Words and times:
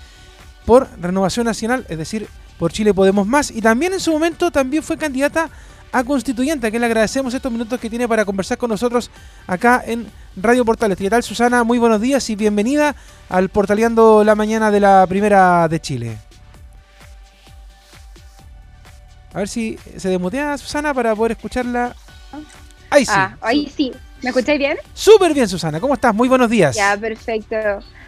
por 0.66 0.88
Renovación 1.00 1.46
Nacional, 1.46 1.86
es 1.90 1.98
decir, 1.98 2.28
por 2.58 2.72
Chile 2.72 2.94
Podemos 2.94 3.26
Más. 3.26 3.52
Y 3.52 3.62
también 3.62 3.94
en 3.94 4.00
su 4.00 4.12
momento 4.12 4.52
también 4.52 4.84
fue 4.84 4.98
candidata 4.98 5.50
a 5.92 6.04
constituyente, 6.04 6.68
a 6.68 6.70
quien 6.70 6.82
le 6.82 6.88
agradecemos 6.88 7.34
estos 7.34 7.52
minutos 7.52 7.80
que 7.80 7.90
tiene 7.90 8.08
para 8.08 8.26
conversar 8.26 8.58
con 8.58 8.70
nosotros 8.70 9.10
acá 9.46 9.84
en 9.86 10.08
Radio 10.36 10.66
Portales. 10.66 10.98
¿Qué 10.98 11.10
tal, 11.10 11.24
Susana? 11.24 11.64
Muy 11.64 11.80
buenos 11.80 12.02
días 12.02 12.30
y 12.30 12.36
bienvenida 12.36 12.96
al 13.30 13.50
Portaleando 13.50 14.24
la 14.24 14.36
Mañana 14.36 14.70
de 14.70 14.80
la 14.80 15.06
Primera 15.08 15.68
de 15.68 15.80
Chile. 15.80 16.18
A 19.34 19.40
ver 19.40 19.48
si 19.48 19.78
se 19.98 20.10
desmutea 20.10 20.58
Susana 20.58 20.94
para 20.94 21.16
poder 21.16 21.34
escucharla. 21.34 21.96
Ahí 22.90 23.06
sí. 23.06 23.12
Ah, 23.14 23.38
ahí 23.42 23.72
sí. 23.76 23.92
¿Me 24.24 24.30
escucháis 24.30 24.60
bien? 24.60 24.78
Súper 24.94 25.34
bien, 25.34 25.48
Susana. 25.48 25.80
¿Cómo 25.80 25.94
estás? 25.94 26.14
Muy 26.14 26.28
buenos 26.28 26.50
días. 26.50 26.76
Ya, 26.76 26.98
perfecto. 26.98 27.56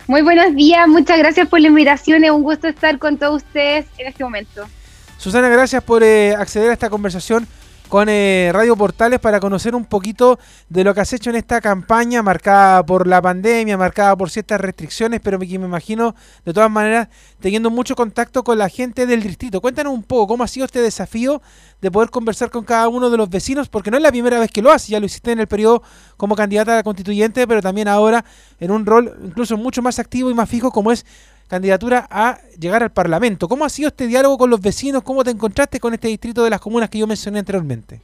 Muy 0.08 0.22
buenos 0.22 0.56
días. 0.56 0.88
Muchas 0.88 1.20
gracias 1.20 1.48
por 1.48 1.62
la 1.62 1.68
invitación. 1.68 2.24
Es 2.24 2.32
un 2.32 2.42
gusto 2.42 2.68
estar 2.68 2.98
con 2.98 3.18
todos 3.18 3.44
ustedes 3.44 3.86
en 3.98 4.08
este 4.08 4.24
momento. 4.24 4.66
Susana, 5.18 5.50
gracias 5.50 5.84
por 5.84 6.02
eh, 6.02 6.34
acceder 6.34 6.70
a 6.70 6.74
esta 6.74 6.90
conversación 6.90 7.48
con 7.90 8.08
eh, 8.08 8.52
Radio 8.54 8.76
Portales 8.76 9.20
para 9.20 9.40
conocer 9.40 9.74
un 9.74 9.84
poquito 9.84 10.40
de 10.70 10.84
lo 10.84 10.94
que 10.94 11.02
has 11.02 11.12
hecho 11.12 11.32
en 11.32 11.36
esta 11.36 11.60
campaña 11.60 12.22
marcada 12.22 12.86
por 12.86 13.08
la 13.08 13.20
pandemia, 13.20 13.78
marcada 13.78 14.16
por 14.16 14.30
ciertas 14.30 14.62
restricciones, 14.62 15.20
pero 15.22 15.40
que 15.40 15.58
me 15.58 15.66
imagino 15.66 16.16
de 16.46 16.54
todas 16.54 16.70
maneras 16.70 17.10
teniendo 17.40 17.72
mucho 17.72 17.96
contacto 17.96 18.44
con 18.44 18.60
la 18.60 18.70
gente 18.70 19.08
del 19.08 19.24
distrito. 19.24 19.60
Cuéntanos 19.60 19.92
un 19.92 20.04
poco 20.04 20.28
cómo 20.28 20.44
ha 20.44 20.48
sido 20.48 20.68
este 20.68 20.82
desafío 20.82 21.42
de 21.82 21.90
poder 21.90 22.12
conversar 22.12 22.52
con 22.52 22.64
cada 22.64 22.88
uno 22.90 23.10
de 23.10 23.18
los 23.18 23.30
vecinos, 23.30 23.70
porque 23.70 23.90
no 23.90 23.98
es 23.98 24.04
la 24.04 24.12
primera 24.12 24.40
vez 24.40 24.52
que 24.52 24.62
lo 24.62 24.72
haces, 24.72 24.90
ya 24.90 25.00
lo 25.00 25.08
hiciste 25.08 25.32
en 25.32 25.40
el 25.40 25.48
periodo 25.48 25.82
como 26.16 26.36
candidata 26.36 26.78
a 26.78 26.84
constituyente, 26.84 27.48
pero 27.48 27.62
también 27.62 27.88
ahora 27.88 28.24
en 28.60 28.70
un 28.70 28.86
rol 28.86 29.18
incluso 29.26 29.58
mucho 29.58 29.82
más 29.82 29.98
activo 29.98 30.30
y 30.30 30.36
más 30.36 30.48
fijo 30.48 30.72
como 30.72 30.92
es 30.92 31.06
candidatura 31.50 32.08
a 32.10 32.40
llegar 32.58 32.84
al 32.84 32.92
Parlamento. 32.92 33.48
¿Cómo 33.48 33.66
ha 33.66 33.70
sido 33.70 33.88
este 33.88 34.08
diálogo 34.08 34.38
con 34.38 34.50
los 34.50 34.62
vecinos? 34.62 35.04
¿Cómo 35.04 35.24
te 35.24 35.32
encontraste 35.32 35.80
con 35.80 35.94
este 35.94 36.08
distrito 36.08 36.44
de 36.44 36.52
las 36.52 36.62
comunas 36.62 36.90
que 36.90 37.00
yo 37.00 37.08
mencioné 37.08 37.40
anteriormente? 37.40 38.02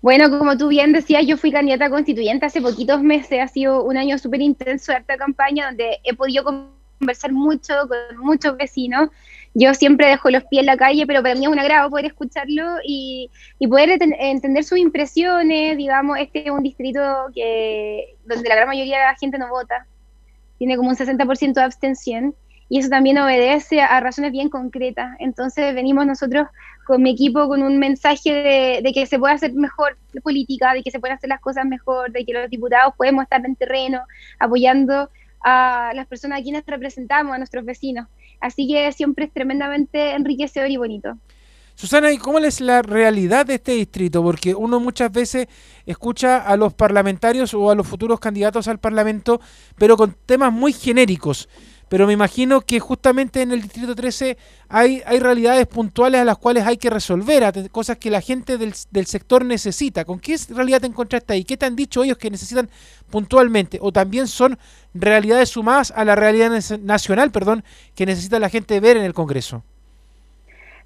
Bueno, 0.00 0.30
como 0.30 0.56
tú 0.56 0.68
bien 0.68 0.92
decías, 0.92 1.26
yo 1.26 1.36
fui 1.36 1.52
candidata 1.52 1.90
constituyente 1.90 2.46
hace 2.46 2.62
poquitos 2.62 3.02
meses, 3.02 3.40
ha 3.40 3.48
sido 3.48 3.82
un 3.82 3.96
año 3.96 4.16
súper 4.16 4.40
intenso 4.40 4.92
de 4.92 4.98
esta 4.98 5.16
campaña 5.16 5.66
donde 5.66 5.98
he 6.04 6.14
podido 6.14 6.44
conversar 6.44 7.32
mucho 7.32 7.74
con 7.88 8.18
muchos 8.18 8.56
vecinos. 8.56 9.10
Yo 9.54 9.74
siempre 9.74 10.06
dejo 10.06 10.30
los 10.30 10.44
pies 10.44 10.60
en 10.60 10.66
la 10.66 10.76
calle, 10.76 11.04
pero 11.06 11.20
para 11.20 11.34
mí 11.34 11.44
es 11.44 11.48
un 11.50 11.58
agrado 11.58 11.90
poder 11.90 12.06
escucharlo 12.06 12.78
y, 12.84 13.28
y 13.58 13.66
poder 13.66 13.98
entender 14.00 14.64
sus 14.64 14.78
impresiones. 14.78 15.76
Digamos, 15.76 16.16
este 16.18 16.46
es 16.46 16.50
un 16.50 16.62
distrito 16.62 17.00
que 17.34 18.16
donde 18.24 18.48
la 18.48 18.54
gran 18.54 18.68
mayoría 18.68 18.98
de 18.98 19.04
la 19.04 19.16
gente 19.16 19.36
no 19.36 19.48
vota 19.48 19.86
tiene 20.58 20.76
como 20.76 20.90
un 20.90 20.96
60% 20.96 21.54
de 21.54 21.62
abstención 21.62 22.34
y 22.68 22.78
eso 22.78 22.90
también 22.90 23.18
obedece 23.18 23.80
a 23.80 23.98
razones 24.00 24.32
bien 24.32 24.50
concretas. 24.50 25.16
Entonces 25.20 25.74
venimos 25.74 26.06
nosotros 26.06 26.48
con 26.86 27.02
mi 27.02 27.10
equipo 27.10 27.48
con 27.48 27.62
un 27.62 27.78
mensaje 27.78 28.80
de, 28.82 28.92
que 28.92 29.06
se 29.06 29.18
puede 29.18 29.34
hacer 29.34 29.52
mejor 29.54 29.96
política, 30.22 30.74
de 30.74 30.82
que 30.82 30.90
se 30.90 31.00
pueden 31.00 31.16
hacer 31.16 31.28
las 31.28 31.40
cosas 31.40 31.64
mejor, 31.66 32.12
de 32.12 32.24
que 32.24 32.32
los 32.32 32.50
diputados 32.50 32.94
podemos 32.96 33.22
estar 33.22 33.44
en 33.44 33.56
terreno 33.56 34.00
apoyando 34.38 35.10
a 35.44 35.92
las 35.94 36.06
personas 36.06 36.40
a 36.40 36.42
quienes 36.42 36.64
representamos, 36.66 37.34
a 37.34 37.38
nuestros 37.38 37.64
vecinos. 37.64 38.08
Así 38.40 38.66
que 38.66 38.90
siempre 38.92 39.26
es 39.26 39.32
tremendamente 39.32 40.12
enriquecedor 40.12 40.70
y 40.70 40.76
bonito. 40.76 41.16
Susana, 41.80 42.10
¿y 42.10 42.18
cómo 42.18 42.40
es 42.40 42.60
la 42.60 42.82
realidad 42.82 43.46
de 43.46 43.54
este 43.54 43.70
distrito? 43.70 44.20
Porque 44.20 44.52
uno 44.52 44.80
muchas 44.80 45.12
veces 45.12 45.46
escucha 45.86 46.38
a 46.38 46.56
los 46.56 46.74
parlamentarios 46.74 47.54
o 47.54 47.70
a 47.70 47.76
los 47.76 47.86
futuros 47.86 48.18
candidatos 48.18 48.66
al 48.66 48.80
Parlamento, 48.80 49.40
pero 49.76 49.96
con 49.96 50.16
temas 50.26 50.52
muy 50.52 50.72
genéricos. 50.72 51.48
Pero 51.88 52.08
me 52.08 52.14
imagino 52.14 52.62
que 52.62 52.80
justamente 52.80 53.42
en 53.42 53.52
el 53.52 53.62
Distrito 53.62 53.94
13 53.94 54.36
hay, 54.68 55.02
hay 55.06 55.20
realidades 55.20 55.68
puntuales 55.68 56.20
a 56.20 56.24
las 56.24 56.36
cuales 56.36 56.66
hay 56.66 56.78
que 56.78 56.90
resolver, 56.90 57.70
cosas 57.70 57.96
que 57.96 58.10
la 58.10 58.22
gente 58.22 58.58
del, 58.58 58.74
del 58.90 59.06
sector 59.06 59.44
necesita. 59.44 60.04
¿Con 60.04 60.18
qué 60.18 60.36
realidad 60.48 60.80
te 60.80 60.88
encontraste 60.88 61.32
ahí? 61.32 61.44
¿Qué 61.44 61.56
te 61.56 61.66
han 61.66 61.76
dicho 61.76 62.02
ellos 62.02 62.18
que 62.18 62.28
necesitan 62.28 62.68
puntualmente? 63.08 63.78
¿O 63.80 63.92
también 63.92 64.26
son 64.26 64.58
realidades 64.94 65.50
sumadas 65.50 65.92
a 65.94 66.04
la 66.04 66.16
realidad 66.16 66.50
nacional 66.80 67.30
perdón, 67.30 67.62
que 67.94 68.04
necesita 68.04 68.40
la 68.40 68.48
gente 68.48 68.80
ver 68.80 68.96
en 68.96 69.04
el 69.04 69.14
Congreso? 69.14 69.62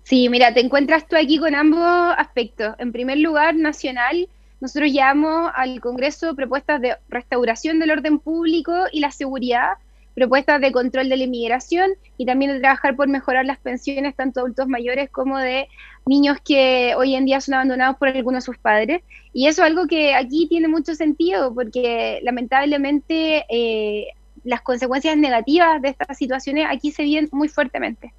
Sí, 0.05 0.29
mira, 0.29 0.53
te 0.53 0.61
encuentras 0.61 1.07
tú 1.07 1.17
aquí 1.17 1.39
con 1.39 1.55
ambos 1.55 2.15
aspectos. 2.17 2.75
En 2.79 2.93
primer 2.93 3.19
lugar, 3.19 3.55
nacional, 3.55 4.29
nosotros 4.61 4.93
llevamos 4.93 5.51
al 5.55 5.81
Congreso 5.81 6.35
propuestas 6.35 6.81
de 6.81 6.97
restauración 7.09 7.79
del 7.79 7.91
orden 7.91 8.19
público 8.19 8.73
y 8.93 9.01
la 9.01 9.11
seguridad, 9.11 9.75
propuestas 10.15 10.61
de 10.61 10.73
control 10.73 11.09
de 11.09 11.17
la 11.17 11.25
inmigración 11.25 11.93
y 12.19 12.27
también 12.27 12.53
de 12.53 12.61
trabajar 12.61 12.97
por 12.97 13.09
mejorar 13.09 13.47
las 13.47 13.59
pensiones 13.59 14.15
tanto 14.15 14.41
de 14.41 14.43
adultos 14.43 14.69
mayores 14.69 15.09
como 15.11 15.39
de 15.39 15.69
niños 16.05 16.39
que 16.45 16.95
hoy 16.97 17.15
en 17.15 17.25
día 17.25 17.41
son 17.41 17.55
abandonados 17.55 17.97
por 17.97 18.09
algunos 18.09 18.45
de 18.45 18.47
sus 18.47 18.59
padres. 18.59 19.03
Y 19.33 19.47
eso 19.47 19.63
es 19.63 19.71
algo 19.71 19.87
que 19.87 20.15
aquí 20.15 20.47
tiene 20.49 20.69
mucho 20.69 20.95
sentido 20.95 21.55
porque 21.55 22.21
lamentablemente 22.23 23.45
eh, 23.49 24.09
las 24.45 24.61
consecuencias 24.63 25.17
negativas 25.17 25.81
de 25.81 25.89
estas 25.89 26.19
situaciones 26.19 26.67
aquí 26.69 26.91
se 26.91 27.05
viven 27.05 27.29
muy 27.33 27.49
fuertemente. 27.49 28.13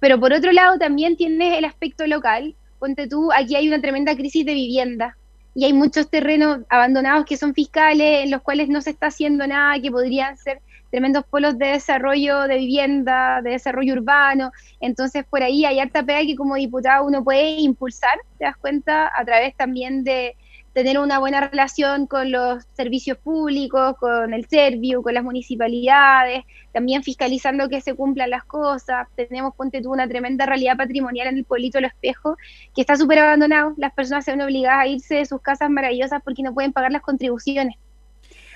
Pero 0.00 0.18
por 0.18 0.32
otro 0.32 0.50
lado 0.52 0.78
también 0.78 1.16
tienes 1.16 1.56
el 1.56 1.64
aspecto 1.64 2.06
local. 2.06 2.56
Ponte 2.78 3.06
tú, 3.06 3.30
aquí 3.32 3.54
hay 3.54 3.68
una 3.68 3.80
tremenda 3.80 4.16
crisis 4.16 4.44
de 4.44 4.54
vivienda 4.54 5.16
y 5.54 5.64
hay 5.64 5.72
muchos 5.72 6.08
terrenos 6.08 6.60
abandonados 6.68 7.26
que 7.26 7.36
son 7.36 7.54
fiscales, 7.54 8.24
en 8.24 8.30
los 8.30 8.42
cuales 8.42 8.68
no 8.68 8.80
se 8.80 8.90
está 8.90 9.08
haciendo 9.08 9.46
nada, 9.46 9.80
que 9.80 9.90
podrían 9.90 10.36
ser 10.38 10.60
tremendos 10.90 11.24
polos 11.24 11.58
de 11.58 11.66
desarrollo 11.66 12.42
de 12.42 12.56
vivienda, 12.56 13.42
de 13.42 13.50
desarrollo 13.50 13.94
urbano. 13.94 14.52
Entonces, 14.80 15.24
por 15.28 15.42
ahí 15.42 15.64
hay 15.64 15.78
harta 15.78 16.02
pega 16.02 16.26
que 16.26 16.36
como 16.36 16.54
diputado 16.54 17.06
uno 17.06 17.22
puede 17.22 17.50
impulsar, 17.60 18.18
te 18.38 18.44
das 18.44 18.56
cuenta, 18.56 19.10
a 19.14 19.24
través 19.24 19.56
también 19.56 20.02
de, 20.04 20.36
tener 20.72 20.98
una 20.98 21.18
buena 21.18 21.40
relación 21.40 22.06
con 22.06 22.30
los 22.30 22.64
servicios 22.74 23.18
públicos, 23.18 23.96
con 23.98 24.32
el 24.32 24.46
Serviu, 24.46 25.02
con 25.02 25.14
las 25.14 25.24
municipalidades, 25.24 26.44
también 26.72 27.02
fiscalizando 27.02 27.68
que 27.68 27.80
se 27.80 27.94
cumplan 27.94 28.30
las 28.30 28.44
cosas. 28.44 29.08
Tenemos, 29.16 29.54
ponte 29.54 29.82
tú, 29.82 29.92
una 29.92 30.06
tremenda 30.06 30.46
realidad 30.46 30.76
patrimonial 30.76 31.28
en 31.28 31.38
el 31.38 31.44
pueblito 31.44 31.80
Los 31.80 31.92
Espejo, 31.92 32.36
que 32.74 32.82
está 32.82 32.96
súper 32.96 33.18
abandonado. 33.18 33.74
Las 33.76 33.92
personas 33.92 34.24
se 34.24 34.30
ven 34.30 34.42
obligadas 34.42 34.82
a 34.82 34.86
irse 34.86 35.16
de 35.16 35.26
sus 35.26 35.40
casas 35.40 35.70
maravillosas 35.70 36.22
porque 36.22 36.42
no 36.42 36.54
pueden 36.54 36.72
pagar 36.72 36.92
las 36.92 37.02
contribuciones. 37.02 37.76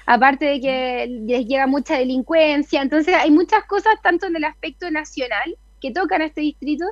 Aparte 0.06 0.44
de 0.44 0.60
que 0.60 1.06
les 1.08 1.46
llega 1.46 1.66
mucha 1.66 1.98
delincuencia. 1.98 2.82
Entonces, 2.82 3.14
hay 3.14 3.30
muchas 3.30 3.64
cosas, 3.64 3.94
tanto 4.02 4.26
en 4.26 4.36
el 4.36 4.44
aspecto 4.44 4.90
nacional, 4.90 5.56
que 5.80 5.90
tocan 5.90 6.22
a 6.22 6.26
este 6.26 6.42
distrito, 6.42 6.84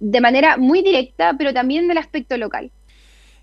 de 0.00 0.20
manera 0.20 0.56
muy 0.56 0.82
directa, 0.82 1.34
pero 1.38 1.54
también 1.54 1.88
del 1.88 1.98
aspecto 1.98 2.36
local. 2.36 2.70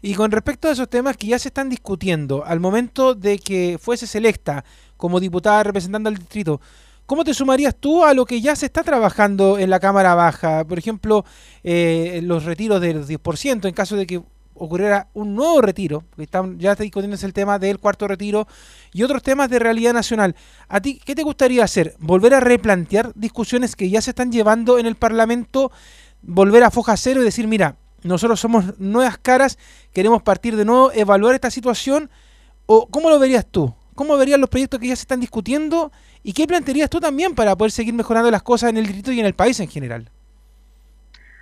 Y 0.05 0.15
con 0.15 0.31
respecto 0.31 0.67
a 0.67 0.71
esos 0.71 0.89
temas 0.89 1.15
que 1.15 1.27
ya 1.27 1.39
se 1.39 1.47
están 1.47 1.69
discutiendo, 1.69 2.43
al 2.45 2.59
momento 2.59 3.15
de 3.15 3.39
que 3.39 3.79
fuese 3.81 4.17
electa 4.17 4.65
como 4.97 5.21
diputada 5.21 5.63
representando 5.63 6.09
al 6.09 6.17
distrito, 6.17 6.59
¿cómo 7.05 7.23
te 7.23 7.33
sumarías 7.33 7.73
tú 7.73 8.03
a 8.03 8.13
lo 8.13 8.25
que 8.25 8.41
ya 8.41 8.53
se 8.57 8.65
está 8.65 8.83
trabajando 8.83 9.57
en 9.57 9.69
la 9.69 9.79
Cámara 9.79 10.13
Baja? 10.13 10.65
Por 10.65 10.77
ejemplo, 10.77 11.23
eh, 11.63 12.19
los 12.21 12.43
retiros 12.43 12.81
del 12.81 13.05
10%, 13.05 13.65
en 13.65 13.73
caso 13.73 13.95
de 13.95 14.05
que 14.05 14.21
ocurriera 14.55 15.07
un 15.13 15.35
nuevo 15.35 15.61
retiro, 15.61 16.03
porque 16.09 16.23
están, 16.23 16.59
ya 16.59 16.73
está 16.73 16.83
discutiéndose 16.83 17.25
el 17.25 17.31
tema 17.31 17.57
del 17.57 17.79
cuarto 17.79 18.05
retiro 18.05 18.45
y 18.91 19.03
otros 19.03 19.23
temas 19.23 19.49
de 19.49 19.59
realidad 19.59 19.93
nacional. 19.93 20.35
¿A 20.67 20.81
ti 20.81 20.99
qué 21.05 21.15
te 21.15 21.23
gustaría 21.23 21.63
hacer? 21.63 21.95
¿Volver 21.99 22.33
a 22.33 22.41
replantear 22.41 23.13
discusiones 23.15 23.77
que 23.77 23.89
ya 23.89 24.01
se 24.01 24.11
están 24.11 24.33
llevando 24.33 24.77
en 24.79 24.85
el 24.85 24.95
Parlamento? 24.95 25.71
¿Volver 26.21 26.65
a 26.65 26.71
foja 26.71 26.97
cero 26.97 27.21
y 27.21 27.23
decir, 27.23 27.47
mira, 27.47 27.77
nosotros 28.03 28.39
somos 28.39 28.79
nuevas 28.79 29.17
caras, 29.17 29.57
queremos 29.93 30.21
partir 30.21 30.55
de 30.55 30.65
nuevo, 30.65 30.91
evaluar 30.93 31.35
esta 31.35 31.51
situación, 31.51 32.09
o 32.65 32.87
¿cómo 32.87 33.09
lo 33.09 33.19
verías 33.19 33.45
tú? 33.45 33.73
¿Cómo 33.95 34.17
verías 34.17 34.39
los 34.39 34.49
proyectos 34.49 34.79
que 34.79 34.87
ya 34.87 34.95
se 34.95 35.03
están 35.03 35.19
discutiendo? 35.19 35.91
¿Y 36.23 36.33
qué 36.33 36.47
plantearías 36.47 36.89
tú 36.89 36.99
también 36.99 37.35
para 37.35 37.55
poder 37.55 37.71
seguir 37.71 37.93
mejorando 37.93 38.31
las 38.31 38.41
cosas 38.41 38.69
en 38.69 38.77
el 38.77 38.85
distrito 38.85 39.11
y 39.11 39.19
en 39.19 39.25
el 39.25 39.33
país 39.33 39.59
en 39.59 39.67
general? 39.67 40.09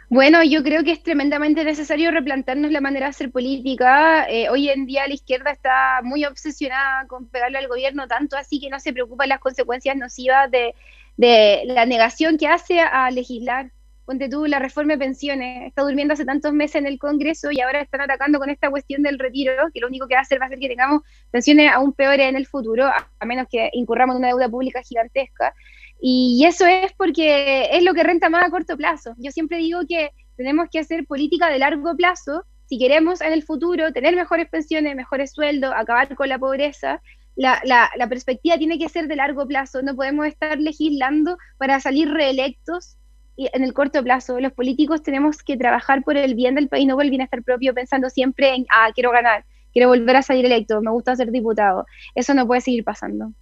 Bueno, 0.09 0.43
yo 0.43 0.61
creo 0.61 0.83
que 0.83 0.91
es 0.91 1.01
tremendamente 1.01 1.63
necesario 1.63 2.11
replantarnos 2.11 2.69
la 2.69 2.81
manera 2.81 3.05
de 3.05 3.11
hacer 3.11 3.31
política. 3.31 4.27
Eh, 4.29 4.49
hoy 4.49 4.67
en 4.67 4.85
día 4.85 5.07
la 5.07 5.13
izquierda 5.13 5.51
está 5.51 6.01
muy 6.03 6.25
obsesionada 6.25 7.07
con 7.07 7.27
pegarle 7.27 7.59
al 7.59 7.69
gobierno, 7.69 8.09
tanto 8.09 8.35
así 8.35 8.59
que 8.59 8.69
no 8.69 8.81
se 8.81 8.91
preocupa 8.91 9.25
las 9.25 9.39
consecuencias 9.39 9.95
nocivas 9.95 10.51
de 10.51 10.75
la 11.65 11.85
negación 11.85 12.37
que 12.37 12.47
hace 12.47 12.81
a 12.81 13.09
legislar 13.09 13.71
ponte 14.11 14.27
tú, 14.27 14.45
la 14.45 14.59
reforma 14.59 14.93
de 14.93 14.99
pensiones, 14.99 15.67
está 15.67 15.83
durmiendo 15.83 16.13
hace 16.13 16.25
tantos 16.25 16.51
meses 16.51 16.75
en 16.75 16.85
el 16.85 16.99
Congreso 16.99 17.49
y 17.49 17.61
ahora 17.61 17.79
están 17.79 18.01
atacando 18.01 18.39
con 18.39 18.49
esta 18.49 18.69
cuestión 18.69 19.03
del 19.03 19.17
retiro, 19.17 19.53
que 19.73 19.79
lo 19.79 19.87
único 19.87 20.05
que 20.05 20.15
va 20.15 20.19
a 20.19 20.23
hacer 20.23 20.41
va 20.41 20.47
a 20.47 20.49
ser 20.49 20.59
que 20.59 20.67
tengamos 20.67 21.03
pensiones 21.31 21.71
aún 21.71 21.93
peores 21.93 22.27
en 22.27 22.35
el 22.35 22.45
futuro, 22.45 22.87
a 22.87 23.25
menos 23.25 23.47
que 23.49 23.69
incurramos 23.71 24.15
en 24.15 24.19
una 24.19 24.27
deuda 24.27 24.49
pública 24.49 24.81
gigantesca. 24.83 25.53
Y 26.01 26.43
eso 26.45 26.65
es 26.65 26.91
porque 26.97 27.69
es 27.71 27.83
lo 27.83 27.93
que 27.93 28.03
renta 28.03 28.29
más 28.29 28.43
a 28.43 28.49
corto 28.49 28.75
plazo. 28.75 29.13
Yo 29.17 29.31
siempre 29.31 29.59
digo 29.59 29.79
que 29.87 30.09
tenemos 30.35 30.67
que 30.69 30.79
hacer 30.79 31.05
política 31.05 31.47
de 31.47 31.59
largo 31.59 31.95
plazo 31.95 32.43
si 32.65 32.77
queremos 32.77 33.21
en 33.21 33.31
el 33.31 33.43
futuro 33.43 33.93
tener 33.93 34.13
mejores 34.17 34.49
pensiones, 34.49 34.93
mejores 34.93 35.31
sueldos, 35.31 35.71
acabar 35.73 36.13
con 36.15 36.27
la 36.27 36.37
pobreza. 36.37 37.01
La, 37.37 37.61
la 37.63 38.09
perspectiva 38.09 38.57
tiene 38.57 38.77
que 38.77 38.89
ser 38.89 39.07
de 39.07 39.15
largo 39.15 39.47
plazo. 39.47 39.81
No 39.81 39.95
podemos 39.95 40.27
estar 40.27 40.59
legislando 40.59 41.37
para 41.57 41.79
salir 41.79 42.09
reelectos 42.09 42.97
en 43.37 43.63
el 43.63 43.73
corto 43.73 44.03
plazo. 44.03 44.39
Los 44.39 44.53
políticos 44.53 45.01
tenemos 45.03 45.43
que 45.43 45.57
trabajar 45.57 46.03
por 46.03 46.17
el 46.17 46.35
bien 46.35 46.55
del 46.55 46.67
país, 46.67 46.87
no 46.87 46.95
por 46.95 47.03
el 47.03 47.09
bienestar 47.09 47.43
propio, 47.43 47.73
pensando 47.73 48.09
siempre 48.09 48.55
en, 48.55 48.65
ah, 48.69 48.91
quiero 48.93 49.11
ganar, 49.11 49.45
quiero 49.73 49.89
volver 49.89 50.15
a 50.17 50.21
salir 50.21 50.45
electo, 50.45 50.81
me 50.81 50.91
gusta 50.91 51.15
ser 51.15 51.31
diputado. 51.31 51.85
Eso 52.15 52.33
no 52.33 52.47
puede 52.47 52.61
seguir 52.61 52.83
pasando. 52.83 53.33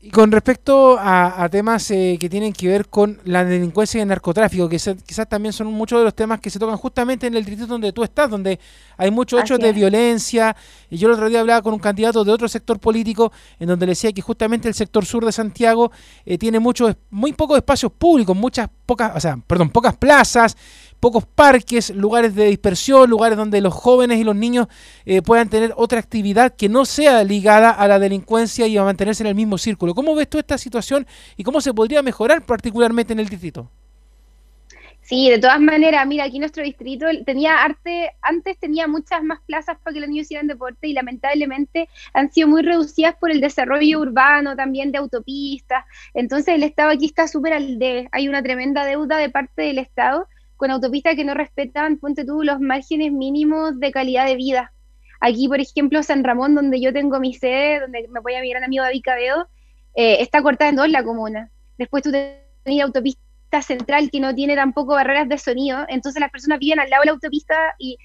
Y 0.00 0.10
con 0.10 0.30
respecto 0.30 0.96
a, 0.96 1.48
temas 1.50 1.90
eh, 1.90 2.18
que 2.20 2.28
tienen 2.28 2.52
que 2.52 2.68
ver 2.68 2.88
con 2.88 3.18
la 3.24 3.44
delincuencia 3.44 3.98
y 3.98 4.02
el 4.02 4.08
narcotráfico, 4.08 4.68
que 4.68 4.78
quizás 5.04 5.28
también 5.28 5.52
son 5.52 5.66
muchos 5.66 5.98
de 5.98 6.04
los 6.04 6.14
temas 6.14 6.38
que 6.38 6.50
se 6.50 6.60
tocan 6.60 6.76
justamente 6.76 7.26
en 7.26 7.34
el 7.34 7.44
distrito 7.44 7.66
donde 7.66 7.92
tú 7.92 8.04
estás, 8.04 8.30
donde 8.30 8.60
hay 8.96 9.10
muchos 9.10 9.40
hechos 9.40 9.58
de 9.58 9.72
violencia. 9.72 10.54
Y 10.88 10.98
yo 10.98 11.08
el 11.08 11.14
otro 11.14 11.28
día 11.28 11.40
hablaba 11.40 11.62
con 11.62 11.74
un 11.74 11.80
candidato 11.80 12.22
de 12.22 12.30
otro 12.30 12.46
sector 12.46 12.78
político, 12.78 13.32
en 13.58 13.66
donde 13.66 13.86
le 13.86 13.90
decía 13.90 14.12
que 14.12 14.22
justamente 14.22 14.68
el 14.68 14.74
sector 14.74 15.04
sur 15.04 15.24
de 15.24 15.32
Santiago 15.32 15.90
eh, 16.24 16.38
tiene 16.38 16.60
muchos, 16.60 16.94
muy 17.10 17.32
pocos 17.32 17.56
espacios 17.56 17.90
públicos, 17.90 18.36
muchas 18.36 18.70
pocas, 18.86 19.16
o 19.16 19.20
sea, 19.20 19.36
perdón, 19.48 19.70
pocas 19.70 19.96
plazas, 19.96 20.56
pocos 20.98 21.24
parques, 21.26 21.90
lugares 21.90 22.34
de 22.34 22.46
dispersión, 22.46 23.08
lugares 23.08 23.36
donde 23.36 23.60
los 23.60 23.74
jóvenes 23.74 24.18
y 24.18 24.24
los 24.24 24.36
niños 24.36 24.68
eh, 25.04 25.22
puedan 25.22 25.48
tener 25.48 25.72
otra 25.76 25.98
actividad 25.98 26.54
que 26.54 26.68
no 26.68 26.84
sea 26.84 27.24
ligada 27.24 27.70
a 27.70 27.88
la 27.88 27.98
delincuencia 27.98 28.66
y 28.66 28.76
a 28.76 28.84
mantenerse 28.84 29.22
en 29.22 29.28
el 29.28 29.34
mismo 29.34 29.58
círculo. 29.58 29.94
¿Cómo 29.94 30.14
ves 30.14 30.28
tú 30.28 30.38
esta 30.38 30.58
situación 30.58 31.06
y 31.36 31.44
cómo 31.44 31.60
se 31.60 31.72
podría 31.74 32.02
mejorar 32.02 32.44
particularmente 32.44 33.12
en 33.12 33.20
el 33.20 33.28
distrito? 33.28 33.70
Sí, 35.08 35.30
de 35.30 35.38
todas 35.38 35.58
maneras, 35.58 36.06
mira, 36.06 36.24
aquí 36.24 36.38
nuestro 36.38 36.62
distrito 36.62 37.06
tenía 37.24 37.62
arte, 37.62 38.10
antes 38.20 38.58
tenía 38.58 38.86
muchas 38.86 39.22
más 39.22 39.40
plazas 39.46 39.78
para 39.82 39.94
que 39.94 40.00
los 40.00 40.08
niños 40.10 40.26
hicieran 40.26 40.48
deporte 40.48 40.86
y 40.86 40.92
lamentablemente 40.92 41.88
han 42.12 42.30
sido 42.30 42.46
muy 42.46 42.60
reducidas 42.60 43.16
por 43.16 43.30
el 43.30 43.40
desarrollo 43.40 44.00
urbano, 44.00 44.54
también 44.54 44.92
de 44.92 44.98
autopistas. 44.98 45.86
Entonces 46.12 46.54
el 46.54 46.62
Estado 46.62 46.90
aquí 46.90 47.06
está 47.06 47.26
súper 47.26 47.54
al 47.54 47.78
de, 47.78 48.06
hay 48.12 48.28
una 48.28 48.42
tremenda 48.42 48.84
deuda 48.84 49.16
de 49.16 49.30
parte 49.30 49.62
del 49.62 49.78
Estado 49.78 50.28
con 50.58 50.72
autopistas 50.72 51.14
que 51.14 51.24
no 51.24 51.34
respetan, 51.34 51.98
ponte 51.98 52.24
tú, 52.24 52.42
los 52.42 52.60
márgenes 52.60 53.12
mínimos 53.12 53.78
de 53.78 53.92
calidad 53.92 54.26
de 54.26 54.34
vida. 54.34 54.72
Aquí, 55.20 55.48
por 55.48 55.60
ejemplo, 55.60 56.02
San 56.02 56.24
Ramón, 56.24 56.54
donde 56.54 56.80
yo 56.80 56.92
tengo 56.92 57.20
mi 57.20 57.32
sede, 57.32 57.80
donde 57.80 58.08
me 58.08 58.20
voy 58.20 58.34
a 58.34 58.42
mi 58.42 58.50
gran 58.50 58.64
amigo 58.64 58.82
David 58.82 59.02
Cabeo, 59.04 59.48
eh, 59.94 60.16
está 60.20 60.42
cortada 60.42 60.70
en 60.70 60.76
dos 60.76 60.90
la 60.90 61.04
comuna. 61.04 61.50
Después 61.78 62.02
tú 62.02 62.10
tenés 62.10 62.82
autopista 62.82 63.62
central 63.62 64.10
que 64.10 64.18
no 64.18 64.34
tiene 64.34 64.56
tampoco 64.56 64.94
barreras 64.94 65.28
de 65.28 65.38
sonido, 65.38 65.86
entonces 65.88 66.20
las 66.20 66.30
personas 66.30 66.58
viven 66.58 66.80
al 66.80 66.90
lado 66.90 67.02
de 67.02 67.06
la 67.06 67.12
autopista 67.12 67.54
y 67.78 67.96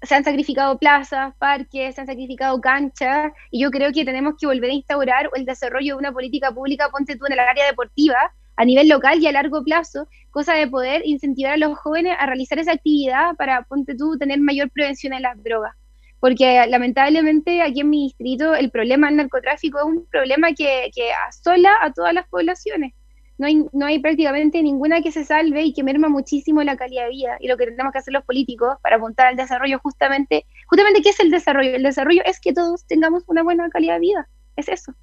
se 0.00 0.14
han 0.14 0.22
sacrificado 0.22 0.78
plazas, 0.78 1.34
parques, 1.38 1.96
se 1.96 2.00
han 2.00 2.06
sacrificado 2.06 2.60
canchas, 2.60 3.32
y 3.50 3.62
yo 3.62 3.72
creo 3.72 3.92
que 3.92 4.04
tenemos 4.04 4.34
que 4.38 4.46
volver 4.46 4.70
a 4.70 4.74
instaurar 4.74 5.28
el 5.34 5.44
desarrollo 5.44 5.94
de 5.94 5.98
una 5.98 6.12
política 6.12 6.52
pública, 6.52 6.88
ponte 6.90 7.16
tú 7.16 7.26
en 7.26 7.32
el 7.32 7.40
área 7.40 7.66
deportiva, 7.66 8.32
a 8.56 8.64
nivel 8.64 8.88
local 8.88 9.20
y 9.20 9.26
a 9.26 9.32
largo 9.32 9.62
plazo, 9.62 10.08
cosa 10.30 10.54
de 10.54 10.66
poder 10.66 11.02
incentivar 11.04 11.54
a 11.54 11.56
los 11.56 11.78
jóvenes 11.78 12.16
a 12.18 12.26
realizar 12.26 12.58
esa 12.58 12.72
actividad 12.72 13.36
para, 13.36 13.62
ponte 13.62 13.94
tú, 13.94 14.16
tener 14.18 14.40
mayor 14.40 14.70
prevención 14.70 15.12
en 15.12 15.22
las 15.22 15.42
drogas. 15.42 15.74
Porque 16.18 16.64
lamentablemente 16.68 17.62
aquí 17.62 17.80
en 17.80 17.90
mi 17.90 18.04
distrito 18.04 18.54
el 18.54 18.70
problema 18.70 19.08
del 19.08 19.18
narcotráfico 19.18 19.78
es 19.78 19.84
un 19.84 20.06
problema 20.06 20.48
que, 20.52 20.90
que 20.94 21.12
asola 21.28 21.72
a 21.82 21.92
todas 21.92 22.14
las 22.14 22.26
poblaciones. 22.28 22.94
No 23.38 23.46
hay, 23.46 23.66
no 23.72 23.84
hay 23.84 23.98
prácticamente 23.98 24.62
ninguna 24.62 25.02
que 25.02 25.12
se 25.12 25.24
salve 25.24 25.62
y 25.62 25.74
que 25.74 25.82
merma 25.82 26.08
muchísimo 26.08 26.62
la 26.62 26.76
calidad 26.76 27.04
de 27.04 27.10
vida. 27.10 27.36
Y 27.38 27.48
lo 27.48 27.58
que 27.58 27.66
tenemos 27.66 27.92
que 27.92 27.98
hacer 27.98 28.14
los 28.14 28.24
políticos 28.24 28.78
para 28.82 28.96
apuntar 28.96 29.26
al 29.26 29.36
desarrollo 29.36 29.78
justamente, 29.78 30.46
justamente, 30.66 31.02
¿qué 31.02 31.10
es 31.10 31.20
el 31.20 31.30
desarrollo? 31.30 31.76
El 31.76 31.82
desarrollo 31.82 32.22
es 32.24 32.40
que 32.40 32.54
todos 32.54 32.86
tengamos 32.86 33.24
una 33.26 33.42
buena 33.42 33.68
calidad 33.68 33.94
de 33.94 34.00
vida. 34.00 34.28
Es 34.56 34.68
eso. 34.68 34.94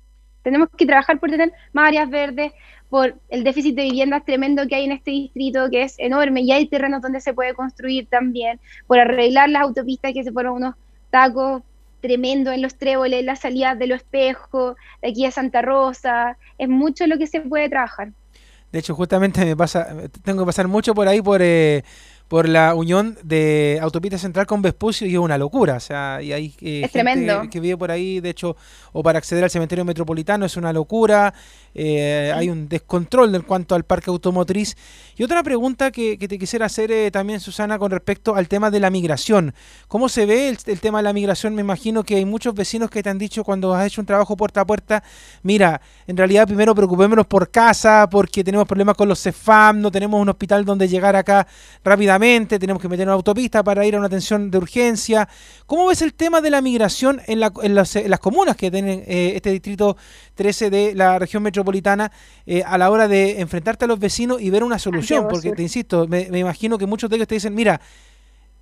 Tenemos 0.43 0.69
que 0.77 0.85
trabajar 0.85 1.19
por 1.19 1.31
tener 1.31 1.51
más 1.71 1.87
áreas 1.87 2.09
verdes, 2.09 2.51
por 2.89 3.15
el 3.29 3.43
déficit 3.43 3.75
de 3.75 3.83
viviendas 3.83 4.23
tremendo 4.23 4.67
que 4.67 4.75
hay 4.75 4.85
en 4.85 4.91
este 4.91 5.09
distrito, 5.09 5.69
que 5.71 5.83
es 5.83 5.95
enorme, 5.97 6.41
y 6.41 6.51
hay 6.51 6.67
terrenos 6.67 7.01
donde 7.01 7.21
se 7.21 7.33
puede 7.33 7.55
construir 7.55 8.07
también, 8.07 8.59
por 8.85 8.99
arreglar 8.99 9.49
las 9.49 9.63
autopistas 9.63 10.13
que 10.13 10.23
se 10.23 10.31
fueron 10.31 10.57
unos 10.57 10.75
tacos 11.09 11.63
tremendos 12.01 12.53
en 12.53 12.61
los 12.61 12.75
tréboles, 12.75 13.23
las 13.23 13.39
salidas 13.39 13.79
de 13.79 13.87
los 13.87 13.97
espejos, 13.97 14.75
de 15.01 15.09
aquí 15.09 15.25
a 15.25 15.31
Santa 15.31 15.61
Rosa, 15.61 16.37
es 16.57 16.67
mucho 16.67 17.07
lo 17.07 17.17
que 17.17 17.27
se 17.27 17.39
puede 17.41 17.69
trabajar. 17.69 18.09
De 18.73 18.79
hecho, 18.79 18.93
justamente 18.93 19.45
me 19.45 19.55
pasa, 19.55 19.87
tengo 20.23 20.43
que 20.43 20.47
pasar 20.47 20.67
mucho 20.67 20.93
por 20.93 21.07
ahí 21.07 21.21
por 21.21 21.41
eh, 21.41 21.83
por 22.33 22.49
la 22.49 22.73
unión 22.73 23.15
de 23.23 23.77
Autopista 23.79 24.17
Central 24.17 24.47
con 24.47 24.63
Vespucio 24.63 25.05
y 25.05 25.13
es 25.13 25.19
una 25.19 25.37
locura. 25.37 25.75
O 25.75 25.79
sea, 25.79 26.19
y 26.19 26.33
hay 26.33 26.55
eh, 26.61 26.89
gente 26.91 27.47
que 27.51 27.59
vive 27.59 27.77
por 27.77 27.91
ahí, 27.91 28.21
de 28.21 28.31
hecho, 28.31 28.57
o 28.91 29.03
para 29.03 29.19
acceder 29.19 29.43
al 29.43 29.51
cementerio 29.51 29.85
metropolitano 29.85 30.43
es 30.43 30.57
una 30.57 30.73
locura. 30.73 31.31
Eh, 31.75 32.31
hay 32.35 32.49
un 32.49 32.69
descontrol 32.69 33.33
en 33.33 33.41
cuanto 33.41 33.75
al 33.75 33.83
parque 33.83 34.09
automotriz. 34.09 34.75
Y 35.15 35.23
otra 35.23 35.43
pregunta 35.43 35.91
que, 35.91 36.17
te 36.17 36.39
quisiera 36.39 36.65
hacer 36.65 36.91
eh, 36.91 37.11
también, 37.11 37.39
Susana, 37.39 37.77
con 37.77 37.91
respecto 37.91 38.35
al 38.35 38.47
tema 38.47 38.71
de 38.71 38.79
la 38.79 38.89
migración. 38.89 39.53
¿Cómo 39.87 40.09
se 40.09 40.25
ve 40.25 40.49
el, 40.49 40.57
tema 40.79 40.99
de 40.99 41.03
la 41.03 41.13
migración? 41.13 41.55
Me 41.55 41.61
imagino 41.61 42.03
que 42.03 42.15
hay 42.15 42.25
muchos 42.25 42.53
vecinos 42.53 42.89
que 42.89 43.03
te 43.03 43.09
han 43.09 43.17
dicho 43.17 43.43
cuando 43.43 43.73
has 43.73 43.87
hecho 43.87 44.01
un 44.01 44.07
trabajo 44.07 44.35
puerta 44.37 44.61
a 44.61 44.65
puerta, 44.65 45.03
mira, 45.43 45.81
en 46.07 46.17
realidad 46.17 46.47
primero 46.47 46.73
preocupémonos 46.75 47.27
por 47.27 47.49
casa, 47.49 48.07
porque 48.09 48.43
tenemos 48.43 48.67
problemas 48.67 48.95
con 48.95 49.07
los 49.07 49.21
CEFAM, 49.21 49.81
no 49.81 49.91
tenemos 49.91 50.21
un 50.21 50.29
hospital 50.29 50.65
donde 50.65 50.87
llegar 50.87 51.15
acá 51.15 51.47
rápidamente, 51.83 52.59
tenemos 52.59 52.81
que 52.81 52.89
meter 52.89 53.07
una 53.07 53.13
autopista 53.13 53.63
para 53.63 53.85
ir 53.85 53.95
a 53.95 53.97
una 53.99 54.07
atención 54.07 54.49
de 54.49 54.57
urgencia. 54.57 55.27
¿Cómo 55.65 55.87
ves 55.87 56.01
el 56.01 56.13
tema 56.13 56.41
de 56.41 56.49
la 56.49 56.61
migración 56.61 57.21
en, 57.27 57.39
las, 57.39 58.19
comunas 58.19 58.55
que 58.55 58.71
tienen 58.71 59.03
eh, 59.05 59.33
este 59.35 59.51
distrito 59.51 59.97
13 60.35 60.69
de 60.69 60.95
la 60.95 61.19
región 61.19 61.43
metropolitana? 61.43 61.62
Metropolitana 61.63 62.11
eh, 62.45 62.63
a 62.65 62.77
la 62.77 62.91
hora 62.91 63.07
de 63.07 63.39
enfrentarte 63.39 63.85
a 63.85 63.87
los 63.87 63.99
vecinos 63.99 64.41
y 64.41 64.49
ver 64.49 64.63
una 64.63 64.77
solución. 64.77 65.27
Porque 65.29 65.51
te 65.51 65.63
insisto, 65.63 66.07
me, 66.07 66.27
imagino 66.37 66.77
que 66.77 66.85
muchos 66.85 67.09
de 67.09 67.15
ellos 67.15 67.27
te 67.27 67.35
dicen, 67.35 67.55
mira, 67.55 67.79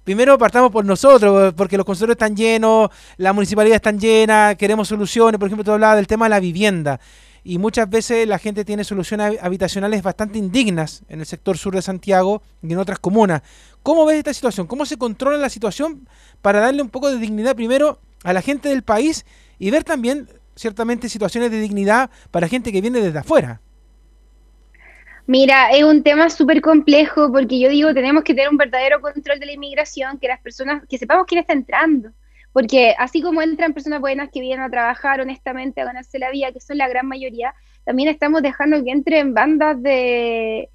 primero 0.04 0.38
partamos 0.38 0.72
por 0.72 0.86
nosotros, 0.86 1.54
porque 1.56 1.78
los 1.78 1.86
consultorios 1.86 2.16
están 2.16 2.36
llenos, 2.36 2.90
la 3.18 3.34
municipalidad 3.34 3.76
está 3.76 3.92
llena, 3.92 4.56
queremos 4.56 4.88
soluciones. 4.88 5.40
Por 5.40 5.48
ejemplo, 5.48 5.64
tú 5.64 5.72
hablabas 5.72 5.98
del 5.98 6.08
tema 6.08 6.26
de 6.26 6.30
la 6.30 6.40
vivienda. 6.40 7.00
Y 7.44 7.58
muchas 7.58 7.90
veces 7.90 8.28
la 8.28 8.38
gente 8.38 8.64
tiene 8.64 8.84
soluciones 8.84 9.40
habitacionales 9.42 10.04
bastante 10.04 10.38
indignas 10.38 11.02
en 11.10 11.22
el 11.22 11.26
sector 11.26 11.58
sur 11.58 11.74
de 11.74 11.82
Santiago 11.82 12.44
y 12.62 12.72
en 12.72 12.78
otras 12.78 13.00
comunas. 13.00 13.42
¿Cómo 13.82 14.06
ves 14.06 14.20
esta 14.20 14.32
situación? 14.32 14.68
¿Cómo 14.68 14.86
se 14.86 14.98
controla 14.98 15.38
la 15.38 15.50
situación 15.50 16.08
para 16.44 16.60
darle 16.60 16.84
un 16.84 16.90
poco 16.90 17.10
de 17.10 17.18
dignidad 17.18 17.56
primero 17.56 17.98
a 18.24 18.32
la 18.32 18.44
gente 18.44 18.70
del 18.70 18.84
país 18.84 19.26
y 19.58 19.72
ver 19.72 19.84
también 19.84 20.30
ciertamente 20.62 21.10
situaciones 21.10 21.52
de 21.52 21.60
dignidad 21.60 22.10
para 22.30 22.48
gente 22.48 22.72
que 22.72 22.82
viene 22.82 23.02
desde 23.02 23.20
afuera. 23.20 23.60
Mira, 25.28 25.72
es 25.72 25.84
un 25.84 26.04
tema 26.04 26.30
súper 26.30 26.62
complejo 26.62 27.32
porque 27.32 27.60
yo 27.60 27.70
digo, 27.70 27.94
tenemos 27.94 28.24
que 28.24 28.34
tener 28.34 28.50
un 28.50 28.58
verdadero 28.58 29.02
control 29.02 29.40
de 29.40 29.46
la 29.46 29.54
inmigración, 29.54 30.20
que 30.20 30.28
las 30.28 30.40
personas, 30.42 30.84
que 30.90 30.98
sepamos 30.98 31.26
quién 31.26 31.40
está 31.40 31.54
entrando, 31.54 32.12
porque 32.54 32.94
así 32.98 33.22
como 33.22 33.42
entran 33.42 33.74
personas 33.74 34.02
buenas 34.02 34.30
que 34.30 34.42
vienen 34.42 34.66
a 34.66 34.70
trabajar 34.70 35.22
honestamente, 35.22 35.82
a 35.82 35.86
ganarse 35.86 36.20
la 36.20 36.32
vida, 36.32 36.52
que 36.52 36.60
son 36.60 36.78
la 36.78 36.90
gran 36.90 37.08
mayoría, 37.08 37.54
también 37.86 38.10
estamos 38.10 38.42
dejando 38.42 38.84
que 38.84 38.92
entren 38.92 39.34
bandas 39.34 39.82
de, 39.82 40.70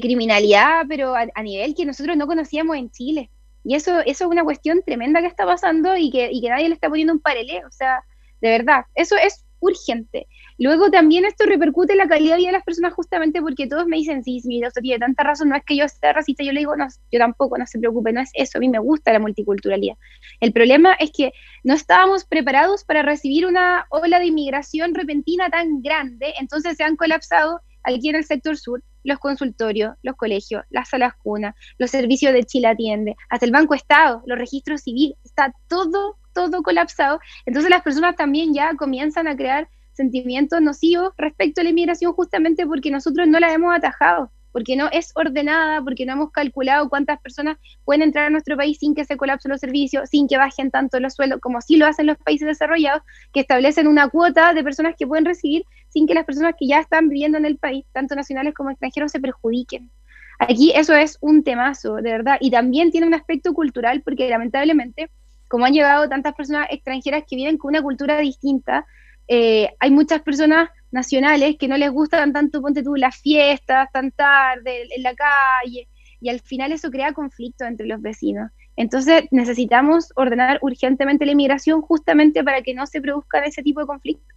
criminalidad, 0.00 0.84
pero 0.88 1.14
a, 1.14 1.42
nivel 1.42 1.74
que 1.74 1.86
nosotros 1.86 2.16
no 2.16 2.26
conocíamos 2.26 2.76
en 2.76 2.90
Chile. 2.90 3.30
Y 3.64 3.74
eso, 3.74 4.00
eso 4.00 4.24
es 4.24 4.30
una 4.30 4.44
cuestión 4.44 4.82
tremenda 4.84 5.20
que 5.20 5.26
está 5.26 5.44
pasando 5.44 5.96
y 5.96 6.10
que, 6.10 6.30
que 6.40 6.48
nadie 6.48 6.68
le 6.68 6.74
está 6.74 6.88
poniendo 6.88 7.12
un 7.12 7.20
paralelo. 7.20 7.68
O 7.68 7.72
sea, 7.72 8.02
de 8.40 8.50
verdad. 8.50 8.84
Eso 8.94 9.16
es 9.16 9.44
urgente. 9.60 10.26
Luego 10.58 10.90
también 10.90 11.24
esto 11.24 11.44
repercute 11.46 11.92
en 11.92 11.98
la 11.98 12.08
calidad 12.08 12.32
de 12.32 12.38
vida 12.38 12.48
de 12.48 12.52
las 12.54 12.64
personas 12.64 12.94
justamente 12.94 13.40
porque 13.40 13.66
todos 13.66 13.86
me 13.86 13.96
dicen, 13.96 14.24
sí, 14.24 14.40
mira, 14.44 14.68
usted 14.68 14.80
tiene 14.82 14.98
tanta 14.98 15.22
razón, 15.22 15.50
no 15.50 15.56
es 15.56 15.64
que 15.64 15.76
yo 15.76 15.86
sea 15.88 16.12
racista, 16.12 16.42
yo 16.42 16.52
le 16.52 16.60
digo, 16.60 16.76
no, 16.76 16.86
yo 17.12 17.18
tampoco, 17.18 17.58
no 17.58 17.66
se 17.66 17.78
preocupe, 17.78 18.12
no 18.12 18.20
es 18.20 18.30
eso, 18.34 18.58
a 18.58 18.60
mí 18.60 18.68
me 18.68 18.78
gusta 18.78 19.12
la 19.12 19.18
multiculturalidad. 19.18 19.96
El 20.40 20.52
problema 20.52 20.94
es 20.94 21.12
que 21.12 21.32
no 21.62 21.74
estábamos 21.74 22.24
preparados 22.24 22.84
para 22.84 23.02
recibir 23.02 23.46
una 23.46 23.86
ola 23.90 24.18
de 24.18 24.26
inmigración 24.26 24.94
repentina 24.94 25.50
tan 25.50 25.82
grande, 25.82 26.34
entonces 26.40 26.76
se 26.76 26.84
han 26.84 26.96
colapsado 26.96 27.60
aquí 27.82 28.08
en 28.08 28.16
el 28.16 28.24
sector 28.24 28.56
sur 28.56 28.82
los 29.02 29.18
consultorios, 29.18 29.94
los 30.02 30.16
colegios, 30.16 30.64
las 30.68 30.90
salas 30.90 31.14
cunas, 31.16 31.54
los 31.78 31.90
servicios 31.90 32.32
de 32.32 32.44
Chile 32.44 32.68
Atiende, 32.68 33.16
hasta 33.28 33.46
el 33.46 33.52
Banco 33.52 33.74
Estado, 33.74 34.22
los 34.26 34.38
registros 34.38 34.82
civiles, 34.82 35.16
está 35.24 35.54
todo, 35.68 36.18
todo 36.32 36.62
colapsado. 36.62 37.20
Entonces 37.46 37.70
las 37.70 37.82
personas 37.82 38.16
también 38.16 38.54
ya 38.54 38.74
comienzan 38.76 39.28
a 39.28 39.36
crear 39.36 39.68
sentimientos 39.92 40.60
nocivos 40.62 41.12
respecto 41.18 41.60
a 41.60 41.64
la 41.64 41.70
inmigración 41.70 42.12
justamente 42.12 42.66
porque 42.66 42.90
nosotros 42.90 43.28
no 43.28 43.38
la 43.38 43.52
hemos 43.52 43.74
atajado, 43.74 44.30
porque 44.52 44.76
no 44.76 44.88
es 44.90 45.12
ordenada, 45.14 45.82
porque 45.82 46.06
no 46.06 46.14
hemos 46.14 46.30
calculado 46.32 46.88
cuántas 46.88 47.20
personas 47.20 47.58
pueden 47.84 48.02
entrar 48.02 48.26
a 48.26 48.30
nuestro 48.30 48.56
país 48.56 48.78
sin 48.78 48.94
que 48.94 49.04
se 49.04 49.16
colapsen 49.16 49.50
los 49.50 49.60
servicios, 49.60 50.08
sin 50.08 50.26
que 50.26 50.36
bajen 50.36 50.70
tanto 50.70 50.98
los 51.00 51.14
sueldos, 51.14 51.40
como 51.40 51.60
sí 51.60 51.76
lo 51.76 51.86
hacen 51.86 52.06
los 52.06 52.18
países 52.18 52.48
desarrollados, 52.48 53.02
que 53.32 53.40
establecen 53.40 53.86
una 53.86 54.08
cuota 54.08 54.54
de 54.54 54.64
personas 54.64 54.94
que 54.98 55.06
pueden 55.06 55.24
recibir 55.24 55.64
sin 55.88 56.06
que 56.06 56.14
las 56.14 56.24
personas 56.24 56.54
que 56.58 56.66
ya 56.66 56.80
están 56.80 57.08
viviendo 57.08 57.38
en 57.38 57.44
el 57.44 57.58
país, 57.58 57.84
tanto 57.92 58.14
nacionales 58.14 58.54
como 58.54 58.70
extranjeros, 58.70 59.12
se 59.12 59.20
perjudiquen. 59.20 59.90
Aquí 60.38 60.72
eso 60.74 60.94
es 60.94 61.18
un 61.20 61.44
temazo, 61.44 61.96
de 61.96 62.10
verdad, 62.10 62.38
y 62.40 62.50
también 62.50 62.90
tiene 62.90 63.06
un 63.06 63.12
aspecto 63.12 63.52
cultural, 63.52 64.00
porque 64.02 64.28
lamentablemente, 64.30 65.10
como 65.50 65.64
han 65.64 65.72
llegado 65.72 66.08
tantas 66.08 66.32
personas 66.34 66.68
extranjeras 66.70 67.24
que 67.28 67.34
vienen 67.34 67.58
con 67.58 67.70
una 67.70 67.82
cultura 67.82 68.16
distinta, 68.20 68.86
eh, 69.26 69.68
hay 69.80 69.90
muchas 69.90 70.22
personas 70.22 70.70
nacionales 70.92 71.56
que 71.58 71.66
no 71.66 71.76
les 71.76 71.90
gustan 71.90 72.32
tanto, 72.32 72.62
ponte 72.62 72.84
tú, 72.84 72.94
las 72.94 73.16
fiestas 73.16 73.90
tan 73.92 74.12
tarde, 74.12 74.86
en 74.94 75.02
la 75.02 75.12
calle, 75.12 75.88
y 76.20 76.28
al 76.28 76.38
final 76.38 76.70
eso 76.70 76.88
crea 76.88 77.12
conflicto 77.12 77.64
entre 77.64 77.88
los 77.88 78.00
vecinos. 78.00 78.52
Entonces 78.76 79.24
necesitamos 79.32 80.12
ordenar 80.14 80.60
urgentemente 80.62 81.26
la 81.26 81.32
inmigración 81.32 81.82
justamente 81.82 82.44
para 82.44 82.62
que 82.62 82.72
no 82.72 82.86
se 82.86 83.00
produzcan 83.00 83.42
ese 83.42 83.64
tipo 83.64 83.80
de 83.80 83.86
conflictos. 83.86 84.36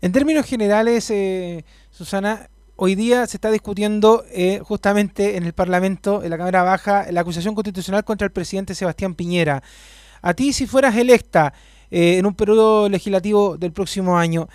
En 0.00 0.12
términos 0.12 0.46
generales, 0.46 1.10
eh, 1.10 1.64
Susana, 1.90 2.48
hoy 2.76 2.94
día 2.94 3.26
se 3.26 3.36
está 3.36 3.50
discutiendo 3.50 4.24
eh, 4.32 4.60
justamente 4.62 5.36
en 5.36 5.44
el 5.44 5.52
Parlamento, 5.52 6.22
en 6.22 6.30
la 6.30 6.38
Cámara 6.38 6.62
Baja, 6.62 7.06
la 7.10 7.22
acusación 7.22 7.54
constitucional 7.54 8.04
contra 8.04 8.26
el 8.26 8.32
presidente 8.32 8.74
Sebastián 8.74 9.14
Piñera. 9.14 9.62
A 10.22 10.34
ti, 10.34 10.52
si 10.52 10.66
fueras 10.66 10.96
electa, 10.96 11.52
eh, 11.90 12.18
en 12.18 12.26
un 12.26 12.34
periodo 12.34 12.88
legislativo 12.88 13.56
del 13.56 13.72
próximo 13.72 14.18
año. 14.18 14.48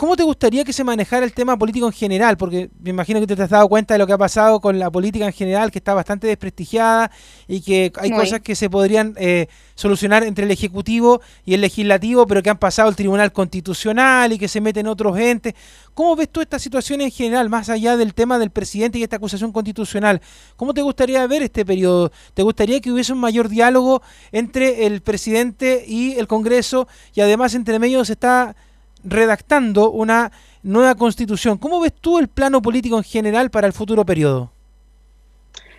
¿Cómo 0.00 0.16
te 0.16 0.22
gustaría 0.22 0.64
que 0.64 0.72
se 0.72 0.82
manejara 0.82 1.26
el 1.26 1.34
tema 1.34 1.58
político 1.58 1.84
en 1.84 1.92
general? 1.92 2.38
Porque 2.38 2.70
me 2.80 2.88
imagino 2.88 3.20
que 3.20 3.26
te 3.26 3.42
has 3.42 3.50
dado 3.50 3.68
cuenta 3.68 3.92
de 3.92 3.98
lo 3.98 4.06
que 4.06 4.14
ha 4.14 4.16
pasado 4.16 4.58
con 4.58 4.78
la 4.78 4.90
política 4.90 5.26
en 5.26 5.32
general, 5.34 5.70
que 5.70 5.76
está 5.76 5.92
bastante 5.92 6.26
desprestigiada 6.26 7.10
y 7.46 7.60
que 7.60 7.92
hay 7.96 8.10
cosas 8.10 8.40
que 8.40 8.54
se 8.56 8.70
podrían 8.70 9.12
eh, 9.18 9.48
solucionar 9.74 10.24
entre 10.24 10.46
el 10.46 10.50
Ejecutivo 10.52 11.20
y 11.44 11.52
el 11.52 11.60
Legislativo, 11.60 12.26
pero 12.26 12.42
que 12.42 12.48
han 12.48 12.56
pasado 12.56 12.88
al 12.88 12.96
Tribunal 12.96 13.30
Constitucional 13.30 14.32
y 14.32 14.38
que 14.38 14.48
se 14.48 14.62
meten 14.62 14.86
otros 14.86 15.18
entes. 15.18 15.52
¿Cómo 15.92 16.16
ves 16.16 16.30
tú 16.30 16.40
esta 16.40 16.58
situación 16.58 17.02
en 17.02 17.10
general, 17.10 17.50
más 17.50 17.68
allá 17.68 17.98
del 17.98 18.14
tema 18.14 18.38
del 18.38 18.48
presidente 18.48 18.98
y 18.98 19.02
esta 19.02 19.16
acusación 19.16 19.52
constitucional? 19.52 20.22
¿Cómo 20.56 20.72
te 20.72 20.80
gustaría 20.80 21.26
ver 21.26 21.42
este 21.42 21.66
periodo? 21.66 22.10
¿Te 22.32 22.42
gustaría 22.42 22.80
que 22.80 22.90
hubiese 22.90 23.12
un 23.12 23.20
mayor 23.20 23.50
diálogo 23.50 24.00
entre 24.32 24.86
el 24.86 25.02
presidente 25.02 25.84
y 25.86 26.12
el 26.12 26.26
Congreso 26.26 26.88
y 27.12 27.20
además 27.20 27.54
entre 27.54 27.78
medio 27.78 28.02
se 28.06 28.14
está 28.14 28.56
redactando 29.04 29.90
una 29.90 30.32
nueva 30.62 30.94
constitución. 30.94 31.58
¿Cómo 31.58 31.80
ves 31.80 31.92
tú 32.00 32.18
el 32.18 32.28
plano 32.28 32.60
político 32.60 32.96
en 32.96 33.04
general 33.04 33.50
para 33.50 33.66
el 33.66 33.72
futuro 33.72 34.04
periodo? 34.04 34.52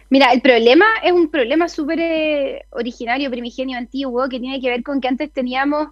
Mira, 0.09 0.31
el 0.33 0.41
problema 0.41 0.85
es 1.03 1.13
un 1.13 1.29
problema 1.29 1.69
súper 1.69 1.99
eh, 2.01 2.65
originario, 2.71 3.31
primigenio, 3.31 3.77
antiguo, 3.77 4.27
que 4.27 4.41
tiene 4.41 4.59
que 4.59 4.69
ver 4.69 4.83
con 4.83 4.99
que 4.99 5.07
antes 5.07 5.31
teníamos 5.31 5.87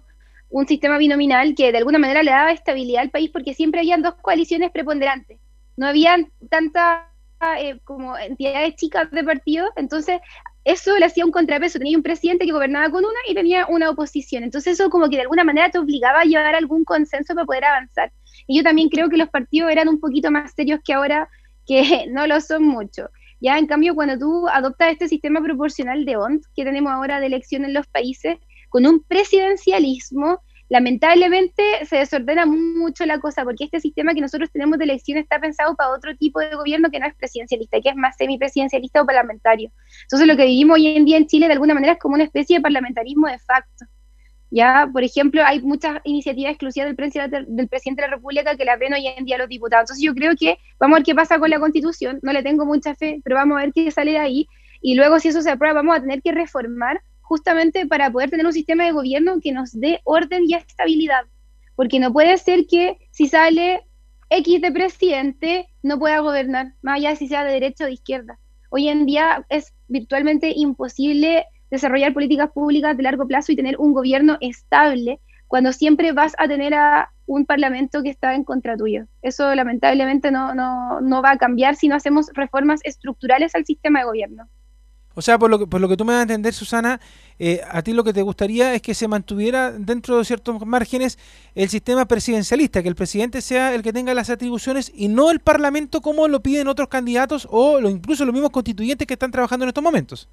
un 0.50 0.66
sistema 0.66 0.98
binominal 0.98 1.54
que 1.54 1.72
de 1.72 1.78
alguna 1.78 1.98
manera 1.98 2.22
le 2.22 2.32
daba 2.32 2.52
estabilidad 2.52 3.02
al 3.02 3.10
país 3.10 3.30
porque 3.32 3.54
siempre 3.54 3.80
habían 3.80 4.02
dos 4.02 4.14
coaliciones 4.20 4.72
preponderantes. 4.72 5.38
No 5.76 5.86
habían 5.86 6.30
tantas 6.50 7.06
eh, 7.58 7.78
como 7.84 8.18
entidades 8.18 8.76
chicas 8.76 9.10
de 9.10 9.24
partido, 9.24 9.70
entonces 9.76 10.20
eso 10.64 10.96
le 10.98 11.06
hacía 11.06 11.24
un 11.24 11.30
contrapeso, 11.30 11.78
tenía 11.78 11.96
un 11.96 12.02
presidente 12.02 12.44
que 12.44 12.52
gobernaba 12.52 12.90
con 12.90 13.04
una 13.04 13.18
y 13.28 13.34
tenía 13.34 13.66
una 13.66 13.90
oposición, 13.90 14.44
entonces 14.44 14.78
eso 14.78 14.90
como 14.90 15.08
que 15.08 15.16
de 15.16 15.22
alguna 15.22 15.44
manera 15.44 15.70
te 15.70 15.78
obligaba 15.78 16.20
a 16.20 16.24
llevar 16.24 16.54
algún 16.54 16.84
consenso 16.84 17.34
para 17.34 17.46
poder 17.46 17.64
avanzar. 17.64 18.12
Y 18.46 18.56
yo 18.56 18.62
también 18.62 18.88
creo 18.88 19.08
que 19.08 19.16
los 19.16 19.28
partidos 19.28 19.70
eran 19.70 19.88
un 19.88 20.00
poquito 20.00 20.30
más 20.30 20.52
serios 20.54 20.80
que 20.84 20.92
ahora, 20.92 21.28
que 21.66 22.06
no 22.10 22.26
lo 22.26 22.40
son 22.40 22.64
mucho. 22.64 23.08
Ya 23.40 23.58
en 23.58 23.66
cambio, 23.66 23.94
cuando 23.94 24.18
tú 24.18 24.48
adoptas 24.48 24.92
este 24.92 25.08
sistema 25.08 25.42
proporcional 25.42 26.04
de 26.04 26.16
ONT 26.16 26.44
que 26.54 26.64
tenemos 26.64 26.92
ahora 26.92 27.20
de 27.20 27.26
elección 27.26 27.64
en 27.64 27.72
los 27.72 27.86
países, 27.86 28.36
con 28.68 28.86
un 28.86 29.02
presidencialismo, 29.02 30.42
lamentablemente 30.70 31.84
se 31.84 31.96
desordena 31.96 32.46
mucho 32.46 33.04
la 33.04 33.18
cosa, 33.18 33.42
porque 33.42 33.64
este 33.64 33.80
sistema 33.80 34.14
que 34.14 34.20
nosotros 34.20 34.50
tenemos 34.52 34.78
de 34.78 34.84
elección 34.84 35.18
está 35.18 35.40
pensado 35.40 35.74
para 35.74 35.90
otro 35.90 36.16
tipo 36.16 36.38
de 36.38 36.54
gobierno 36.54 36.90
que 36.90 37.00
no 37.00 37.06
es 37.06 37.14
presidencialista, 37.16 37.80
que 37.80 37.90
es 37.90 37.96
más 37.96 38.16
semipresidencialista 38.16 39.02
o 39.02 39.06
parlamentario. 39.06 39.72
Entonces 40.02 40.28
lo 40.28 40.36
que 40.36 40.46
vivimos 40.46 40.76
hoy 40.76 40.86
en 40.86 41.04
día 41.04 41.16
en 41.16 41.26
Chile 41.26 41.48
de 41.48 41.54
alguna 41.54 41.74
manera 41.74 41.94
es 41.94 41.98
como 41.98 42.14
una 42.14 42.22
especie 42.22 42.58
de 42.58 42.62
parlamentarismo 42.62 43.26
de 43.26 43.38
facto. 43.40 43.84
Ya, 44.52 44.88
por 44.92 45.02
ejemplo, 45.02 45.42
hay 45.44 45.60
muchas 45.60 46.00
iniciativas 46.04 46.52
exclusivas 46.52 46.94
del 47.30 47.46
del 47.48 47.68
presidente 47.68 48.02
de 48.02 48.08
la 48.08 48.14
República 48.14 48.56
que 48.56 48.64
las 48.64 48.78
ven 48.78 48.94
hoy 48.94 49.08
en 49.08 49.24
día 49.24 49.38
los 49.38 49.48
diputados. 49.48 49.90
Entonces 49.90 50.04
yo 50.04 50.14
creo 50.14 50.36
que 50.36 50.56
vamos 50.78 50.96
a 50.96 50.98
ver 50.98 51.04
qué 51.04 51.14
pasa 51.16 51.40
con 51.40 51.50
la 51.50 51.58
constitución, 51.58 52.20
no 52.22 52.32
le 52.32 52.44
tengo 52.44 52.64
mucha 52.64 52.94
fe, 52.94 53.20
pero 53.24 53.36
vamos 53.36 53.58
a 53.58 53.62
ver 53.62 53.72
qué 53.72 53.90
sale 53.90 54.12
de 54.12 54.18
ahí. 54.18 54.46
Y 54.80 54.94
luego 54.94 55.18
si 55.18 55.28
eso 55.28 55.42
se 55.42 55.50
aprueba, 55.50 55.74
vamos 55.82 55.96
a 55.96 56.00
tener 56.00 56.22
que 56.22 56.30
reformar 56.30 57.00
justamente 57.30 57.86
para 57.86 58.10
poder 58.10 58.28
tener 58.28 58.44
un 58.44 58.52
sistema 58.52 58.84
de 58.84 58.90
gobierno 58.90 59.38
que 59.40 59.52
nos 59.52 59.70
dé 59.78 60.00
orden 60.02 60.42
y 60.48 60.54
estabilidad. 60.54 61.22
Porque 61.76 62.00
no 62.00 62.12
puede 62.12 62.36
ser 62.38 62.66
que 62.66 62.98
si 63.12 63.28
sale 63.28 63.86
X 64.30 64.60
de 64.60 64.72
presidente 64.72 65.68
no 65.80 65.96
pueda 65.96 66.18
gobernar, 66.18 66.74
más 66.82 66.96
allá 66.96 67.10
de 67.10 67.16
si 67.16 67.28
sea 67.28 67.44
de 67.44 67.52
derecha 67.52 67.84
o 67.84 67.86
de 67.86 67.92
izquierda. 67.92 68.40
Hoy 68.70 68.88
en 68.88 69.06
día 69.06 69.46
es 69.48 69.72
virtualmente 69.86 70.52
imposible 70.56 71.46
desarrollar 71.70 72.12
políticas 72.12 72.50
públicas 72.50 72.96
de 72.96 73.04
largo 73.04 73.28
plazo 73.28 73.52
y 73.52 73.56
tener 73.56 73.78
un 73.78 73.92
gobierno 73.92 74.36
estable 74.40 75.20
cuando 75.46 75.72
siempre 75.72 76.10
vas 76.10 76.34
a 76.36 76.48
tener 76.48 76.74
a 76.74 77.12
un 77.26 77.46
parlamento 77.46 78.02
que 78.02 78.10
está 78.10 78.34
en 78.34 78.42
contra 78.42 78.76
tuyo. 78.76 79.06
Eso 79.22 79.54
lamentablemente 79.54 80.32
no, 80.32 80.52
no, 80.52 81.00
no 81.00 81.22
va 81.22 81.30
a 81.30 81.38
cambiar 81.38 81.76
si 81.76 81.86
no 81.86 81.94
hacemos 81.94 82.26
reformas 82.34 82.80
estructurales 82.82 83.54
al 83.54 83.64
sistema 83.64 84.00
de 84.00 84.06
gobierno. 84.06 84.48
O 85.14 85.22
sea, 85.22 85.38
por 85.38 85.50
lo 85.50 85.58
que, 85.58 85.66
por 85.66 85.80
lo 85.80 85.88
que 85.88 85.96
tú 85.96 86.04
me 86.04 86.12
vas 86.12 86.20
a 86.20 86.22
entender, 86.22 86.54
Susana, 86.54 87.00
eh, 87.38 87.60
a 87.68 87.82
ti 87.82 87.92
lo 87.92 88.04
que 88.04 88.12
te 88.12 88.22
gustaría 88.22 88.74
es 88.74 88.82
que 88.82 88.94
se 88.94 89.08
mantuviera 89.08 89.72
dentro 89.72 90.18
de 90.18 90.24
ciertos 90.24 90.64
márgenes 90.64 91.18
el 91.54 91.68
sistema 91.68 92.06
presidencialista, 92.06 92.82
que 92.82 92.88
el 92.88 92.94
presidente 92.94 93.40
sea 93.42 93.74
el 93.74 93.82
que 93.82 93.92
tenga 93.92 94.14
las 94.14 94.30
atribuciones 94.30 94.92
y 94.94 95.08
no 95.08 95.30
el 95.30 95.40
Parlamento 95.40 96.00
como 96.00 96.28
lo 96.28 96.40
piden 96.40 96.68
otros 96.68 96.88
candidatos 96.88 97.48
o 97.50 97.80
lo, 97.80 97.90
incluso 97.90 98.24
los 98.24 98.32
mismos 98.32 98.50
constituyentes 98.50 99.06
que 99.06 99.14
están 99.14 99.32
trabajando 99.32 99.64
en 99.64 99.68
estos 99.68 99.82
momentos. 99.82 100.28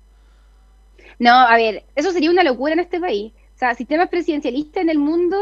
No, 1.17 1.31
a 1.31 1.55
ver, 1.55 1.83
eso 1.95 2.11
sería 2.11 2.29
una 2.29 2.43
locura 2.43 2.73
en 2.73 2.79
este 2.79 2.99
país. 2.99 3.33
O 3.55 3.57
sea, 3.57 3.73
sistemas 3.73 4.09
presidencialistas 4.09 4.83
en 4.83 4.89
el 4.89 4.99
mundo 4.99 5.37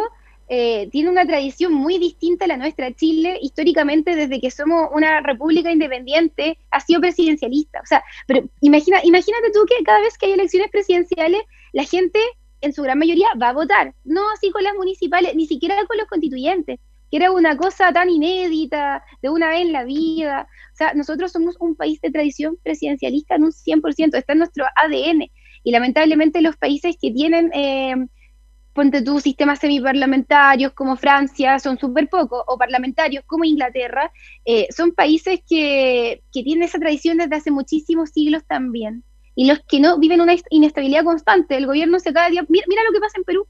eh, 0.48 0.90
tiene 0.92 1.10
una 1.10 1.26
tradición 1.26 1.74
muy 1.74 1.98
distinta 1.98 2.46
a 2.46 2.48
la 2.48 2.58
nuestra. 2.58 2.94
Chile, 2.94 3.40
históricamente, 3.42 4.16
desde 4.16 4.40
que 4.40 4.52
somos 4.52 4.90
una 4.94 5.22
república 5.22 5.72
independiente, 5.72 6.60
ha 6.72 6.80
sido 6.80 7.02
presidencialista. 7.02 7.82
O 7.82 7.86
sea, 7.86 8.04
pero 8.28 8.48
imagina, 8.62 9.00
imagínate 9.04 9.52
tú 9.52 9.66
que 9.66 9.84
cada 9.84 10.02
vez 10.02 10.18
que 10.18 10.28
hay 10.28 10.34
elecciones 10.34 10.70
presidenciales, 10.70 11.42
la 11.74 11.84
gente, 11.84 12.20
en 12.62 12.74
su 12.74 12.84
gran 12.84 13.00
mayoría, 13.00 13.28
va 13.42 13.50
a 13.50 13.54
votar. 13.54 13.96
No 14.04 14.22
así 14.32 14.52
con 14.52 14.64
las 14.64 14.76
municipales, 14.76 15.36
ni 15.36 15.48
siquiera 15.48 15.76
con 15.88 15.98
los 15.98 16.08
constituyentes, 16.08 16.80
que 17.10 17.18
era 17.18 17.32
una 17.32 17.58
cosa 17.58 17.92
tan 17.92 18.10
inédita, 18.10 19.04
de 19.24 19.30
una 19.30 19.50
vez 19.50 19.62
en 19.62 19.72
la 19.72 19.84
vida. 19.84 20.48
O 20.74 20.76
sea, 20.76 20.94
nosotros 20.94 21.32
somos 21.32 21.56
un 21.60 21.76
país 21.76 22.00
de 22.02 22.12
tradición 22.12 22.58
presidencialista 22.62 23.36
en 23.36 23.46
un 23.46 23.52
100%, 23.52 24.16
está 24.16 24.34
en 24.34 24.40
nuestro 24.40 24.66
ADN. 24.76 25.32
Y 25.64 25.72
lamentablemente 25.72 26.42
los 26.42 26.56
países 26.56 26.98
que 27.02 27.10
tienen... 27.10 27.52
Eh, 27.54 27.96
ponte 28.76 29.02
tú, 29.02 29.22
sistemas 29.22 29.60
semiparlamentarios 29.60 30.74
como 30.74 30.98
Francia 30.98 31.58
son 31.60 31.80
súper 31.80 32.10
pocos, 32.10 32.44
o 32.46 32.58
parlamentarios 32.58 33.24
como 33.26 33.46
Inglaterra, 33.46 34.12
eh, 34.44 34.68
son 34.70 34.92
países 34.92 35.40
que, 35.48 36.22
tienen 36.32 36.64
esa 36.64 36.78
tradición 36.78 37.18
desde 37.18 37.38
hace 37.38 37.52
muchísimos 37.52 38.10
siglos 38.10 38.44
también. 38.46 39.04
Y 39.34 39.48
los 39.48 39.60
que 39.62 39.80
no 39.80 39.98
viven 39.98 40.20
una 40.20 40.36
inestabilidad 40.50 41.06
constante, 41.06 41.56
el 41.56 41.68
gobierno 41.68 42.00
se 42.00 42.12
cada 42.12 42.30
día, 42.30 42.46
mira, 42.50 42.66
mira 42.68 42.84
lo 42.84 42.92
que 42.92 43.00
pasa 43.00 43.18
en 43.18 43.24
Perú, 43.24 43.48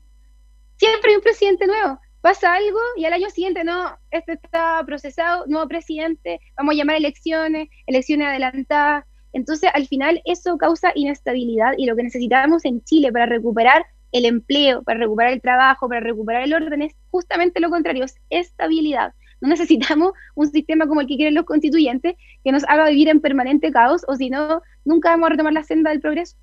siempre 0.78 1.10
hay 1.10 1.16
un 1.16 1.24
presidente 1.24 1.66
nuevo, 1.66 2.00
pasa 2.22 2.54
algo 2.54 2.80
y 2.96 3.06
al 3.06 3.14
año 3.14 3.30
siguiente 3.32 3.64
no, 3.64 3.98
este 4.12 4.34
está 4.34 4.84
procesado, 4.86 5.48
nuevo 5.48 5.68
presidente, 5.68 6.40
vamos 6.56 6.76
a 6.76 6.78
llamar 6.78 6.98
elecciones, 6.98 7.70
elecciones 7.88 8.28
adelantadas. 8.28 9.06
Entonces, 9.34 9.70
al 9.74 9.88
final, 9.88 10.22
eso 10.24 10.58
causa 10.58 10.92
inestabilidad 10.96 11.74
y 11.78 11.88
lo 11.88 11.96
que 11.96 12.04
necesitamos 12.04 12.64
en 12.64 12.84
Chile 12.84 13.12
para 13.12 13.26
recuperar 13.26 13.86
el 14.12 14.26
empleo, 14.26 14.84
para 14.84 15.00
recuperar 15.00 15.34
el 15.34 15.42
trabajo, 15.42 15.88
para 15.88 16.02
recuperar 16.02 16.44
el 16.44 16.54
orden, 16.54 16.82
es 16.82 16.96
justamente 17.12 17.60
lo 17.60 17.70
contrario, 17.70 18.06
es 18.06 18.16
estabilidad. 18.30 19.14
No 19.42 19.48
necesitamos 19.50 20.14
un 20.36 20.52
sistema 20.52 20.88
como 20.88 21.02
el 21.02 21.08
que 21.08 21.18
quieren 21.18 21.36
los 21.36 21.46
constituyentes 21.46 22.16
que 22.44 22.52
nos 22.52 22.64
haga 22.68 22.90
vivir 22.90 23.10
en 23.10 23.22
permanente 23.22 23.72
caos 23.72 24.04
o 24.08 24.16
si 24.16 24.30
no, 24.30 24.62
nunca 24.84 25.10
vamos 25.10 25.28
a 25.28 25.30
retomar 25.32 25.54
la 25.54 25.64
senda 25.64 25.92
del 25.92 26.02
progreso. 26.02 26.36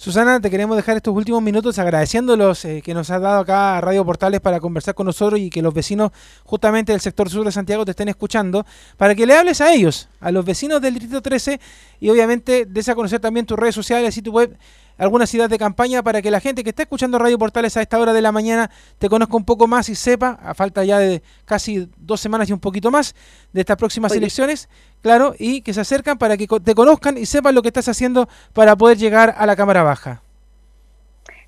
Susana, 0.00 0.40
te 0.40 0.48
queremos 0.48 0.76
dejar 0.76 0.96
estos 0.96 1.12
últimos 1.12 1.42
minutos 1.42 1.76
agradeciéndolos 1.76 2.64
eh, 2.64 2.82
que 2.84 2.94
nos 2.94 3.10
has 3.10 3.20
dado 3.20 3.40
acá 3.40 3.76
a 3.76 3.80
Radio 3.80 4.04
Portales 4.04 4.40
para 4.40 4.60
conversar 4.60 4.94
con 4.94 5.06
nosotros 5.06 5.40
y 5.40 5.50
que 5.50 5.60
los 5.60 5.74
vecinos 5.74 6.12
justamente 6.44 6.92
del 6.92 7.00
sector 7.00 7.28
sur 7.28 7.44
de 7.44 7.50
Santiago 7.50 7.84
te 7.84 7.90
estén 7.90 8.06
escuchando, 8.06 8.64
para 8.96 9.16
que 9.16 9.26
le 9.26 9.36
hables 9.36 9.60
a 9.60 9.72
ellos, 9.72 10.08
a 10.20 10.30
los 10.30 10.44
vecinos 10.44 10.80
del 10.80 10.94
Distrito 10.94 11.20
13 11.20 11.58
y 11.98 12.10
obviamente 12.10 12.64
des 12.64 12.88
a 12.88 12.94
conocer 12.94 13.18
también 13.18 13.44
tus 13.44 13.58
redes 13.58 13.74
sociales 13.74 14.16
y 14.16 14.22
tu 14.22 14.30
web 14.30 14.56
alguna 14.98 15.26
ciudad 15.26 15.48
de 15.48 15.58
campaña 15.58 16.02
para 16.02 16.20
que 16.20 16.30
la 16.30 16.40
gente 16.40 16.62
que 16.62 16.70
está 16.70 16.82
escuchando 16.82 17.18
Radio 17.18 17.38
Portales 17.38 17.76
a 17.76 17.82
esta 17.82 17.98
hora 17.98 18.12
de 18.12 18.20
la 18.20 18.32
mañana 18.32 18.70
te 18.98 19.08
conozca 19.08 19.36
un 19.36 19.44
poco 19.44 19.66
más 19.66 19.88
y 19.88 19.94
sepa, 19.94 20.38
a 20.42 20.54
falta 20.54 20.84
ya 20.84 20.98
de 20.98 21.22
casi 21.44 21.88
dos 21.96 22.20
semanas 22.20 22.50
y 22.50 22.52
un 22.52 22.60
poquito 22.60 22.90
más 22.90 23.14
de 23.52 23.60
estas 23.60 23.76
próximas 23.76 24.12
elecciones, 24.12 24.68
claro, 25.00 25.34
y 25.38 25.62
que 25.62 25.72
se 25.72 25.80
acercan 25.80 26.18
para 26.18 26.36
que 26.36 26.46
te 26.46 26.74
conozcan 26.74 27.16
y 27.16 27.26
sepan 27.26 27.54
lo 27.54 27.62
que 27.62 27.68
estás 27.68 27.88
haciendo 27.88 28.28
para 28.52 28.76
poder 28.76 28.98
llegar 28.98 29.34
a 29.38 29.46
la 29.46 29.56
Cámara 29.56 29.82
Baja. 29.82 30.22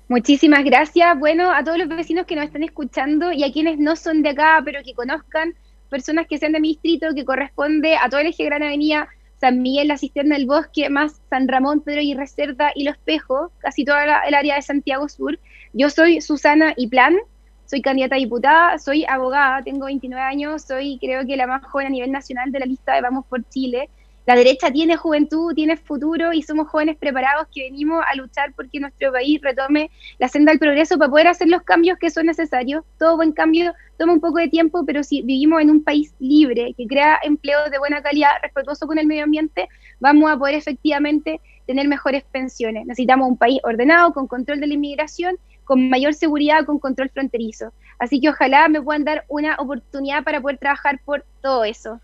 Muchísimas 0.07 0.65
gracias. 0.65 1.17
Bueno, 1.19 1.51
a 1.51 1.63
todos 1.63 1.77
los 1.77 1.87
vecinos 1.87 2.25
que 2.25 2.35
nos 2.35 2.45
están 2.45 2.63
escuchando 2.63 3.31
y 3.31 3.43
a 3.43 3.51
quienes 3.51 3.79
no 3.79 3.95
son 3.95 4.21
de 4.21 4.29
acá, 4.29 4.61
pero 4.65 4.81
que 4.83 4.93
conozcan 4.93 5.53
personas 5.89 6.27
que 6.27 6.37
sean 6.37 6.51
de 6.51 6.59
mi 6.59 6.69
distrito, 6.69 7.07
que 7.15 7.23
corresponde 7.23 7.95
a 7.95 8.09
todo 8.09 8.19
el 8.19 8.27
eje 8.27 8.45
Gran 8.45 8.63
Avenida 8.63 9.07
San 9.41 9.63
Miguel, 9.63 9.87
la 9.87 9.97
Cisterna 9.97 10.37
del 10.37 10.45
Bosque, 10.45 10.87
más 10.91 11.19
San 11.31 11.47
Ramón, 11.47 11.81
Pedro 11.81 12.01
y 12.01 12.13
Reserva 12.13 12.71
y 12.75 12.83
Los 12.83 12.95
Pejos, 12.99 13.51
casi 13.57 13.83
toda 13.83 14.23
el 14.27 14.35
área 14.35 14.55
de 14.55 14.61
Santiago 14.61 15.09
Sur. 15.09 15.39
Yo 15.73 15.89
soy 15.89 16.21
Susana 16.21 16.75
Plan, 16.91 17.17
soy 17.65 17.81
candidata 17.81 18.17
a 18.17 18.19
diputada, 18.19 18.77
soy 18.77 19.03
abogada, 19.03 19.63
tengo 19.63 19.87
29 19.87 20.23
años, 20.23 20.61
soy 20.61 20.99
creo 20.99 21.25
que 21.25 21.35
la 21.37 21.47
más 21.47 21.65
joven 21.65 21.87
a 21.87 21.89
nivel 21.89 22.11
nacional 22.11 22.51
de 22.51 22.59
la 22.59 22.67
lista 22.67 22.93
de 22.93 23.01
Vamos 23.01 23.25
por 23.25 23.43
Chile 23.49 23.89
la 24.25 24.35
derecha 24.35 24.71
tiene 24.71 24.97
juventud, 24.97 25.53
tiene 25.55 25.77
futuro 25.77 26.31
y 26.31 26.43
somos 26.43 26.67
jóvenes 26.67 26.97
preparados 26.97 27.47
que 27.53 27.63
venimos 27.63 28.03
a 28.07 28.15
luchar 28.15 28.53
porque 28.55 28.79
nuestro 28.79 29.11
país 29.11 29.41
retome 29.41 29.89
la 30.19 30.27
senda 30.27 30.51
del 30.51 30.59
progreso 30.59 30.97
para 30.97 31.09
poder 31.09 31.27
hacer 31.27 31.47
los 31.47 31.63
cambios 31.63 31.97
que 31.97 32.11
son 32.11 32.27
necesarios. 32.27 32.83
Todo 32.99 33.15
buen 33.15 33.31
cambio 33.31 33.73
toma 33.97 34.13
un 34.13 34.19
poco 34.19 34.37
de 34.37 34.47
tiempo, 34.47 34.85
pero 34.85 35.03
si 35.03 35.23
vivimos 35.23 35.61
en 35.61 35.71
un 35.71 35.83
país 35.83 36.13
libre, 36.19 36.73
que 36.77 36.85
crea 36.85 37.19
empleos 37.23 37.71
de 37.71 37.79
buena 37.79 38.01
calidad, 38.03 38.31
respetuoso 38.43 38.85
con 38.85 38.99
el 38.99 39.07
medio 39.07 39.23
ambiente, 39.23 39.67
vamos 39.99 40.29
a 40.31 40.37
poder 40.37 40.55
efectivamente 40.55 41.41
tener 41.65 41.87
mejores 41.87 42.23
pensiones. 42.23 42.85
Necesitamos 42.85 43.27
un 43.27 43.37
país 43.37 43.59
ordenado, 43.63 44.13
con 44.13 44.27
control 44.27 44.59
de 44.59 44.67
la 44.67 44.73
inmigración, 44.75 45.37
con 45.63 45.89
mayor 45.89 46.13
seguridad, 46.13 46.65
con 46.65 46.79
control 46.79 47.09
fronterizo. 47.09 47.73
Así 47.97 48.19
que 48.19 48.29
ojalá 48.29 48.67
me 48.67 48.81
puedan 48.81 49.03
dar 49.03 49.25
una 49.29 49.55
oportunidad 49.55 50.23
para 50.23 50.41
poder 50.41 50.57
trabajar 50.57 50.99
por 51.05 51.25
todo 51.41 51.63
eso. 51.63 51.99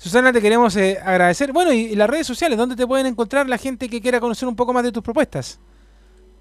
Susana, 0.00 0.32
te 0.32 0.40
queremos 0.40 0.74
eh, 0.76 0.98
agradecer. 1.04 1.52
Bueno, 1.52 1.74
y, 1.74 1.94
las 1.94 2.08
redes 2.08 2.26
sociales, 2.26 2.56
¿dónde 2.56 2.74
te 2.74 2.86
pueden 2.86 3.04
encontrar 3.04 3.46
la 3.46 3.58
gente 3.58 3.86
que 3.86 4.00
quiera 4.00 4.18
conocer 4.18 4.48
un 4.48 4.56
poco 4.56 4.72
más 4.72 4.82
de 4.82 4.92
tus 4.92 5.02
propuestas? 5.02 5.60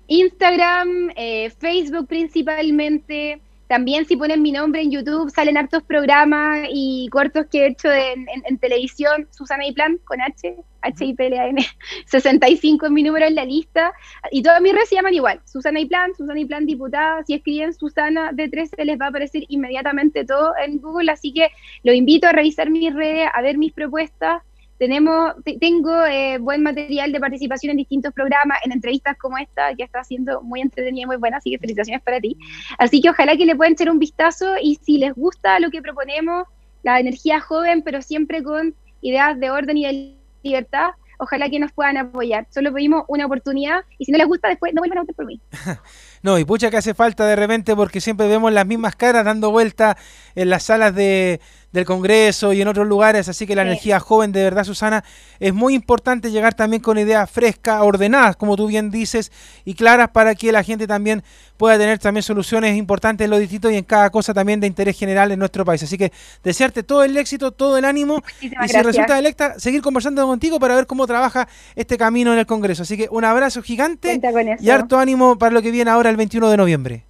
Instagram, 0.07 1.09
eh, 1.17 1.49
Facebook 1.59 2.07
principalmente, 2.07 3.41
también 3.69 4.05
si 4.05 4.17
ponen 4.17 4.41
mi 4.41 4.51
nombre 4.51 4.81
en 4.81 4.89
YouTube 4.89 5.29
salen 5.29 5.55
hartos 5.55 5.83
programas 5.83 6.67
y 6.71 7.07
cortos 7.11 7.45
que 7.51 7.59
he 7.59 7.67
hecho 7.67 7.87
en, 7.91 8.57
televisión, 8.57 9.27
Susana 9.29 9.67
y 9.67 9.73
Plan 9.73 9.99
con 10.05 10.19
H, 10.19 10.55
H 10.81 11.05
I 11.05 11.13
P 11.13 11.27
L 11.27 11.39
A 11.39 11.47
N, 11.49 11.63
65 12.07 12.87
es 12.87 12.91
mi 12.91 13.03
número 13.03 13.27
en 13.27 13.35
la 13.35 13.45
lista. 13.45 13.93
Y 14.31 14.41
todas 14.41 14.59
mis 14.59 14.73
redes 14.73 14.89
se 14.89 14.95
llaman 14.95 15.13
igual, 15.13 15.39
Susana 15.45 15.79
y 15.79 15.85
Plan, 15.85 16.15
Susana 16.15 16.39
y 16.39 16.45
Plan 16.45 16.65
diputada, 16.65 17.23
si 17.25 17.35
escriben 17.35 17.71
Susana 17.75 18.31
de 18.33 18.49
13 18.49 18.85
les 18.85 18.99
va 18.99 19.05
a 19.05 19.09
aparecer 19.09 19.43
inmediatamente 19.49 20.25
todo 20.25 20.51
en 20.65 20.79
Google, 20.81 21.11
así 21.11 21.31
que 21.31 21.49
los 21.83 21.93
invito 21.93 22.27
a 22.27 22.31
revisar 22.31 22.71
mis 22.71 22.91
redes, 22.91 23.29
a 23.31 23.41
ver 23.43 23.59
mis 23.59 23.71
propuestas 23.71 24.41
tenemos, 24.79 25.33
tengo 25.59 26.05
eh, 26.05 26.37
buen 26.39 26.63
material 26.63 27.11
de 27.11 27.19
participación 27.19 27.71
en 27.71 27.77
distintos 27.77 28.13
programas, 28.13 28.59
en 28.63 28.71
entrevistas 28.71 29.17
como 29.17 29.37
esta, 29.37 29.75
que 29.75 29.83
está 29.83 30.05
siendo 30.05 30.41
muy 30.41 30.61
entretenida 30.61 31.03
y 31.03 31.05
muy 31.05 31.17
buena, 31.17 31.37
así 31.37 31.51
que 31.51 31.59
felicitaciones 31.59 32.01
para 32.01 32.21
ti. 32.21 32.37
Así 32.77 33.01
que 33.01 33.09
ojalá 33.09 33.35
que 33.35 33.45
le 33.45 33.57
puedan 33.57 33.73
echar 33.73 33.91
un 33.91 33.99
vistazo 33.99 34.55
y 34.61 34.75
si 34.75 34.97
les 34.97 35.13
gusta 35.13 35.59
lo 35.59 35.69
que 35.69 35.81
proponemos, 35.81 36.47
la 36.81 36.97
energía 36.99 37.41
joven, 37.41 37.81
pero 37.83 38.01
siempre 38.01 38.41
con 38.41 38.73
ideas 39.01 39.37
de 39.37 39.51
orden 39.51 39.77
y 39.77 39.85
de 39.85 40.15
libertad, 40.43 40.91
ojalá 41.19 41.49
que 41.49 41.59
nos 41.59 41.73
puedan 41.73 41.97
apoyar. 41.97 42.47
Solo 42.49 42.73
pedimos 42.73 43.03
una 43.09 43.25
oportunidad 43.25 43.81
y 43.97 44.05
si 44.05 44.13
no 44.13 44.17
les 44.17 44.27
gusta 44.27 44.47
después 44.47 44.73
no 44.73 44.79
vuelvan 44.79 44.99
a 44.99 45.01
votar 45.01 45.15
por 45.15 45.25
mí. 45.25 45.41
no, 46.21 46.37
y 46.37 46.45
pucha 46.45 46.69
que 46.69 46.77
hace 46.77 46.93
falta 46.93 47.25
de 47.25 47.35
repente 47.35 47.75
porque 47.75 48.01
siempre 48.01 48.27
vemos 48.27 48.51
las 48.51 48.65
mismas 48.65 48.95
caras 48.95 49.25
dando 49.25 49.51
vuelta 49.51 49.97
en 50.35 50.49
las 50.49 50.63
salas 50.63 50.93
de 50.95 51.39
del 51.71 51.85
Congreso 51.85 52.51
y 52.51 52.61
en 52.61 52.67
otros 52.67 52.87
lugares, 52.87 53.29
así 53.29 53.45
que 53.45 53.55
la 53.55 53.61
energía 53.61 53.99
joven 53.99 54.31
de 54.31 54.43
verdad, 54.43 54.63
Susana, 54.63 55.03
es 55.39 55.53
muy 55.53 55.75
importante 55.75 56.31
llegar 56.31 56.55
también 56.55 56.81
con 56.81 56.97
ideas 56.97 57.29
frescas, 57.29 57.81
ordenadas, 57.81 58.35
como 58.35 58.55
tú 58.55 58.67
bien 58.67 58.89
dices, 58.89 59.31
y 59.65 59.75
claras 59.75 60.09
para 60.09 60.33
que 60.33 60.51
la 60.51 60.63
gente 60.63 60.87
también 60.87 61.23
pueda 61.57 61.77
tener 61.77 61.99
también 61.99 62.23
soluciones 62.23 62.75
importantes 62.77 63.25
en 63.25 63.31
los 63.31 63.39
distintos 63.39 63.71
y 63.71 63.75
en 63.75 63.83
cada 63.83 64.09
cosa 64.09 64.33
también 64.33 64.59
de 64.61 64.67
interés 64.67 64.97
general 64.97 65.31
en 65.31 65.39
nuestro 65.39 65.65
país. 65.65 65.83
Así 65.83 65.97
que 65.97 66.11
desearte 66.41 66.83
todo 66.83 67.03
el 67.03 67.15
éxito, 67.17 67.51
todo 67.51 67.77
el 67.77 67.83
ánimo 67.83 68.23
y 68.39 68.49
si 68.67 68.81
resulta 68.81 69.19
electa, 69.19 69.59
seguir 69.59 69.81
conversando 69.81 70.25
contigo 70.25 70.57
para 70.57 70.75
ver 70.75 70.87
cómo 70.87 71.05
trabaja 71.05 71.49
este 71.75 71.97
camino 71.97 72.31
en 72.31 72.39
el 72.39 72.45
Congreso. 72.45 72.83
Así 72.83 72.95
que 72.95 73.09
un 73.11 73.25
abrazo 73.25 73.61
gigante 73.61 74.19
y 74.59 74.69
harto 74.69 74.97
ánimo 74.97 75.37
para 75.37 75.51
lo 75.51 75.61
que 75.61 75.69
viene 75.69 75.91
ahora 75.91 76.08
el 76.09 76.17
21 76.17 76.49
de 76.49 76.57
noviembre. 76.57 77.05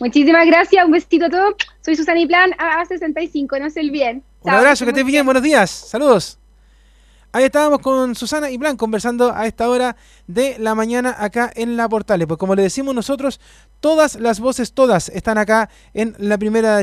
Muchísimas 0.00 0.46
gracias, 0.46 0.84
un 0.84 0.90
besito 0.90 1.26
a 1.26 1.30
todos. 1.30 1.54
Soy 1.80 1.96
Susana 1.96 2.20
y 2.20 2.26
Plan 2.26 2.50
A65, 2.52 3.60
no 3.60 3.70
se 3.70 3.80
olviden. 3.80 4.22
Un 4.42 4.50
abrazo, 4.50 4.84
que 4.84 4.90
estés 4.90 5.04
bien, 5.04 5.24
buenos 5.24 5.42
días, 5.42 5.70
saludos. 5.70 6.38
Ahí 7.34 7.44
estábamos 7.44 7.80
con 7.80 8.14
Susana 8.14 8.48
y 8.48 8.58
Plan 8.58 8.76
conversando 8.76 9.34
a 9.34 9.46
esta 9.46 9.68
hora 9.68 9.96
de 10.28 10.56
la 10.60 10.76
mañana 10.76 11.16
acá 11.18 11.50
en 11.56 11.76
la 11.76 11.88
Portales. 11.88 12.28
Pues 12.28 12.38
como 12.38 12.54
le 12.54 12.62
decimos 12.62 12.94
nosotros, 12.94 13.40
todas 13.80 14.14
las 14.14 14.38
voces, 14.38 14.72
todas 14.72 15.08
están 15.08 15.38
acá 15.38 15.68
en 15.94 16.14
la 16.18 16.38
primera 16.38 16.80